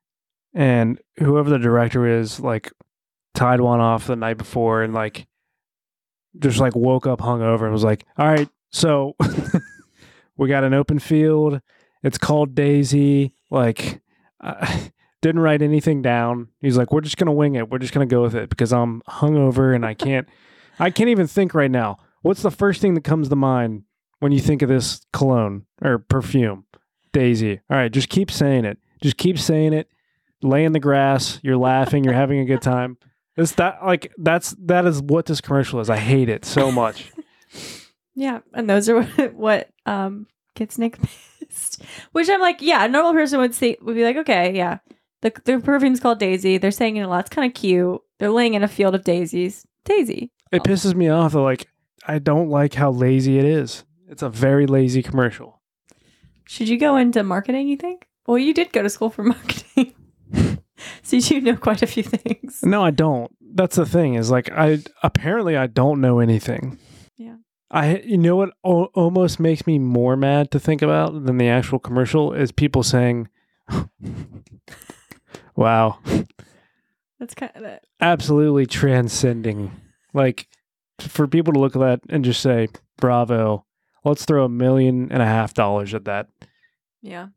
[0.55, 2.73] and whoever the director is, like,
[3.35, 5.27] tied one off the night before, and like
[6.39, 9.15] just like woke up hungover and was like, "All right, so
[10.37, 11.61] we got an open field.
[12.03, 14.01] It's called Daisy." Like,
[14.41, 14.79] uh,
[15.21, 16.49] didn't write anything down.
[16.61, 17.71] He's like, "We're just gonna wing it.
[17.71, 20.29] We're just gonna go with it because I'm hungover and I can't."
[20.81, 21.99] I can't even think right now.
[22.23, 23.83] What's the first thing that comes to mind
[24.21, 26.67] when you think of this cologne or perfume?
[27.13, 27.61] Daisy.
[27.69, 28.79] All right, just keep saying it.
[29.03, 29.89] Just keep saying it.
[30.41, 31.41] Lay in the grass.
[31.43, 32.05] You're laughing.
[32.05, 32.97] You're having a good time.
[33.37, 35.91] It's that like that's that is what this commercial is.
[35.91, 37.11] I hate it so much.
[38.19, 41.85] Yeah, and those are what, what um gets Nick pissed.
[42.11, 44.79] Which I'm like, yeah, a normal person would say would be like, okay, yeah,
[45.23, 46.59] the the perfume's called Daisy.
[46.59, 47.21] They're saying it a lot.
[47.27, 48.01] It's kind of cute.
[48.19, 49.67] They're laying in a field of daisies.
[49.85, 50.31] Daisy.
[50.53, 51.33] It pisses me off.
[51.33, 51.67] that, Like
[52.07, 53.85] I don't like how lazy it is.
[54.09, 55.61] It's a very lazy commercial.
[56.47, 57.69] Should you go into marketing?
[57.69, 58.07] You think?
[58.27, 59.95] Well, you did go to school for marketing,
[61.03, 62.63] so you know quite a few things.
[62.63, 63.31] No, I don't.
[63.41, 64.15] That's the thing.
[64.15, 66.79] Is like I apparently I don't know anything.
[67.17, 67.37] Yeah.
[67.71, 71.49] I you know what o- almost makes me more mad to think about than the
[71.49, 73.29] actual commercial is people saying,
[75.59, 75.99] "Wow,
[77.19, 77.85] That's kind of it.
[78.01, 79.73] absolutely transcending."
[80.15, 80.47] Like
[81.01, 83.65] for people to look at that and just say, "Bravo,
[84.05, 86.29] let's throw a million and a half dollars at that."
[87.03, 87.29] Yeah.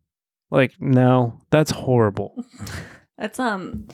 [0.49, 2.43] Like, no, that's horrible.
[3.17, 3.88] That's um,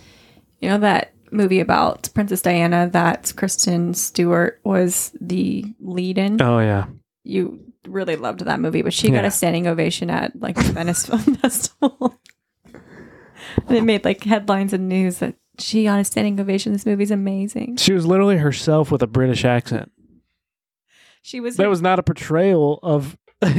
[0.61, 6.41] you know that movie about Princess Diana that Kristen Stewart was the lead in.
[6.41, 6.85] Oh yeah,
[7.25, 11.05] You really loved that movie, but she got a standing ovation at like the Venice
[11.07, 12.15] Film Festival.
[13.67, 16.71] and it made like headlines and news that she got a standing ovation.
[16.73, 17.77] This movie's amazing.
[17.77, 19.91] she was literally herself with a British accent.
[21.21, 23.17] She was That was not a portrayal of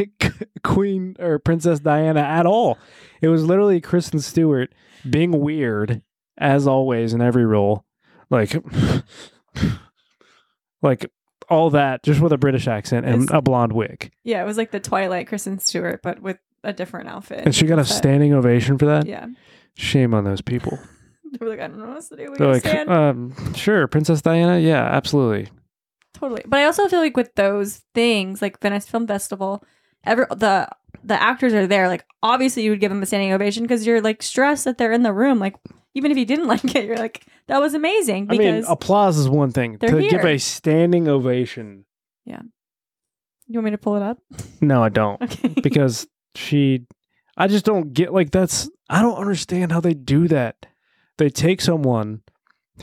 [0.65, 2.79] Queen or Princess Diana at all.
[3.21, 4.73] It was literally Kristen Stewart
[5.09, 6.03] being weird
[6.39, 7.85] as always in every role,
[8.31, 8.55] like,
[10.83, 11.11] like
[11.51, 14.13] all that just with a British accent and It's- a blonde wig.
[14.25, 17.43] yeah, it was like the Twilight Kristen Stewart, but with a different outfit.
[17.45, 19.07] And she got a standing ovation for that.
[19.07, 19.27] Yeah,
[19.79, 20.79] Shame on those people.
[21.33, 22.31] they were like, I don't know what else to do.
[22.33, 22.91] We They're like, stand.
[22.91, 25.49] um, sure, Princess Diana, yeah, absolutely.
[26.15, 26.43] Totally.
[26.47, 29.63] But I also feel like with those things, like Venice Film Festival,
[30.05, 30.69] ever the
[31.05, 31.87] the actors are there.
[31.87, 34.93] Like obviously you would give them a standing ovation because you're like stressed that they're
[34.93, 35.39] in the room.
[35.39, 35.55] Like
[35.95, 38.27] even if you didn't like it, you're like, that was amazing.
[38.31, 39.77] I mean, Because applause is one thing.
[39.81, 41.85] they're To give a standing ovation,
[42.25, 42.43] Yeah.
[43.47, 44.19] you want me to pull it up?
[44.61, 45.23] no, I don't.
[45.45, 45.55] Okay.
[45.63, 46.85] because she
[47.39, 50.67] I just don't get like that's I don't understand how they do that.
[51.17, 52.23] They take someone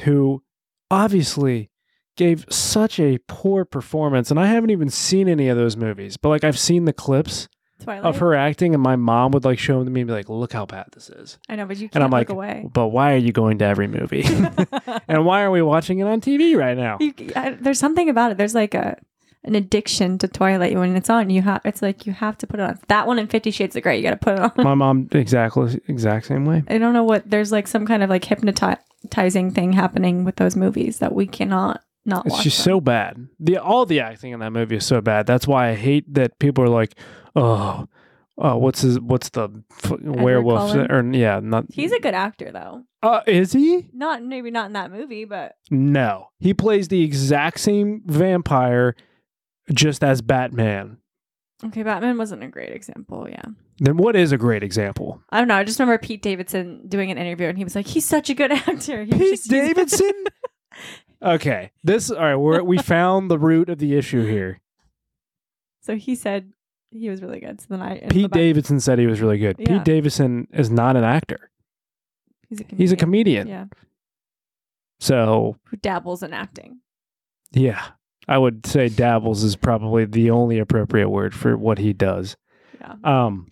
[0.04, 0.42] who
[0.90, 1.70] obviously
[2.18, 6.30] gave such a poor performance and I haven't even seen any of those movies, but
[6.30, 7.50] like I've seen the clips
[7.82, 8.06] Twilight.
[8.06, 10.30] of her acting and my mom would like show them to me and be like,
[10.30, 12.66] "Look how bad this is." I know, but you can't And I'm look like, away.
[12.74, 14.24] "But why are you going to every movie?
[15.10, 18.32] and why are we watching it on TV right now?" You, I, there's something about
[18.32, 18.38] it.
[18.38, 18.98] There's like a
[19.46, 21.30] an addiction to Twilight when it's on.
[21.30, 22.80] You have it's like you have to put it on.
[22.90, 23.98] That one and Fifty Shades of Grey.
[23.98, 24.52] You got to put it on.
[24.64, 26.64] my mom exactly exact same way.
[26.68, 27.30] I don't know what.
[27.30, 31.82] There's like some kind of like hypnotizing thing happening with those movies that we cannot
[32.06, 32.44] not It's watch.
[32.44, 32.74] just them.
[32.74, 33.28] so bad.
[33.40, 35.26] The all the acting in that movie is so bad.
[35.26, 36.96] That's why I hate that people are like,
[37.36, 37.88] "Oh,
[38.38, 39.50] oh, what's his what's the
[39.84, 42.84] f- werewolf or yeah, not He's a good actor though.
[43.04, 43.90] uh, is he?
[43.94, 46.30] Not maybe not in that movie, but No.
[46.40, 48.96] He plays the exact same vampire
[49.74, 50.98] just as Batman.
[51.66, 51.84] okay.
[51.84, 53.28] Batman wasn't a great example.
[53.30, 53.46] Yeah,
[53.80, 55.22] Then what is a great example?
[55.32, 55.56] I don't know.
[55.56, 58.34] I just remember Pete Davidson doing an interview and he was like, "He's such a
[58.34, 60.12] good actor." He Pete just Davidson?
[61.24, 61.72] Okay.
[61.84, 64.60] This all right, we're, we found the root of the issue here.
[65.82, 66.52] so he said
[66.92, 67.62] he was really good.
[67.62, 69.56] So then I Pete Davidson said he was really good.
[69.58, 69.66] Yeah.
[69.78, 71.50] Pete Davidson is not an actor.
[72.50, 72.78] He's a comedian.
[72.78, 73.48] He's a comedian.
[73.48, 73.66] Yeah,
[75.00, 76.80] So who dabbles in acting.
[77.54, 77.82] Yeah.
[78.28, 82.36] I would say dabbles is probably the only appropriate word for what he does.
[82.80, 83.52] Yeah, Um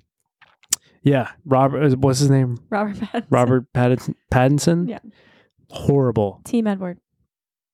[1.01, 2.59] yeah, Robert what's his name?
[2.69, 3.26] Robert Pattinson.
[3.30, 4.89] Robert Pattinson, Pattinson?
[4.89, 4.99] Yeah.
[5.69, 6.39] Horrible.
[6.45, 6.99] Team Edward.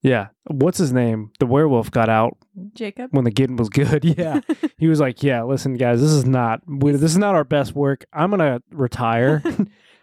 [0.02, 0.28] Yeah.
[0.46, 1.32] What's his name?
[1.40, 2.38] The werewolf got out
[2.74, 3.10] Jacob.
[3.12, 4.04] when the getting was good.
[4.18, 4.40] Yeah.
[4.78, 7.76] he was like, "Yeah, listen guys, this is not we, this is not our best
[7.76, 8.06] work.
[8.14, 9.44] I'm going to retire.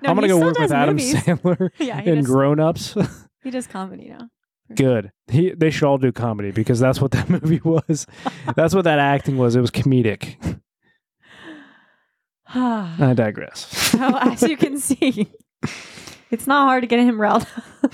[0.02, 1.14] No, I'm going to go work with Adam movies.
[1.14, 2.94] Sandler Yeah, does- Grown Ups."
[3.42, 4.28] He does comedy now.
[4.74, 5.12] Good.
[5.28, 8.06] He they should all do comedy because that's what that movie was.
[8.56, 9.54] that's what that acting was.
[9.56, 10.60] It was comedic.
[12.48, 13.66] I digress.
[13.92, 15.30] so as you can see,
[16.30, 17.46] it's not hard to get him riled
[17.82, 17.92] up.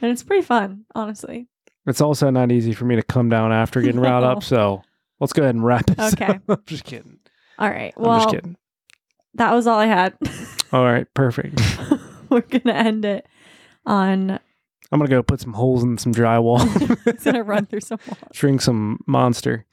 [0.00, 1.48] and it's pretty fun, honestly.
[1.86, 4.82] It's also not easy for me to come down after getting riled up, so
[5.20, 6.26] let's go ahead and wrap this Okay.
[6.26, 6.42] up.
[6.48, 7.18] I'm just kidding.
[7.58, 7.92] All right.
[7.96, 8.56] I'm Well, just kidding.
[9.34, 10.14] that was all I had.
[10.72, 11.60] All right, perfect.
[12.28, 13.26] We're gonna end it
[13.84, 14.38] on.
[14.92, 16.60] I'm gonna go put some holes in some drywall,
[17.06, 18.18] It's gonna run through some walls.
[18.32, 19.64] drink some monster.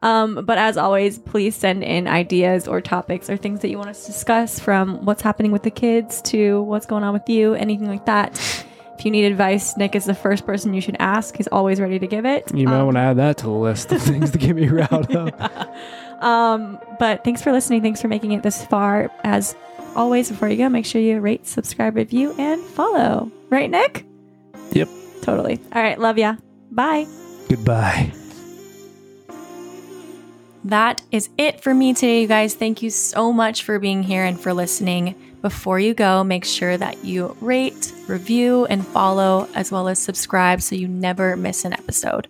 [0.00, 3.90] Um, but as always, please send in ideas or topics or things that you want
[3.90, 7.54] us to discuss from what's happening with the kids to what's going on with you,
[7.54, 8.38] anything like that.
[8.96, 11.36] If you need advice, Nick is the first person you should ask.
[11.36, 12.52] He's always ready to give it.
[12.54, 14.68] You might Um, want to add that to the list of things to get me
[14.68, 15.74] riled up.
[16.22, 17.82] Um, but thanks for listening.
[17.82, 19.10] Thanks for making it this far.
[19.24, 19.56] As
[19.96, 23.30] always, before you go, make sure you rate, subscribe, review, and follow.
[23.50, 24.04] Right, Nick?
[24.72, 24.88] Yep.
[25.22, 25.60] Totally.
[25.72, 25.98] All right.
[25.98, 26.36] Love ya.
[26.70, 27.06] Bye.
[27.48, 28.12] Goodbye.
[30.64, 32.54] That is it for me today, you guys.
[32.54, 35.14] Thank you so much for being here and for listening.
[35.40, 40.60] Before you go, make sure that you rate, review, and follow, as well as subscribe
[40.60, 42.28] so you never miss an episode.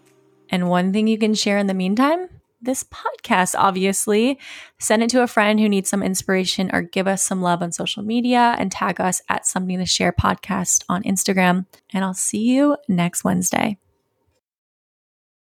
[0.51, 2.28] And one thing you can share in the meantime
[2.61, 4.39] this podcast, obviously.
[4.79, 7.73] Send it to a friend who needs some inspiration or give us some love on
[7.73, 11.67] social media and tag us at Something to Share Podcast on Instagram.
[11.93, 13.79] And I'll see you next Wednesday.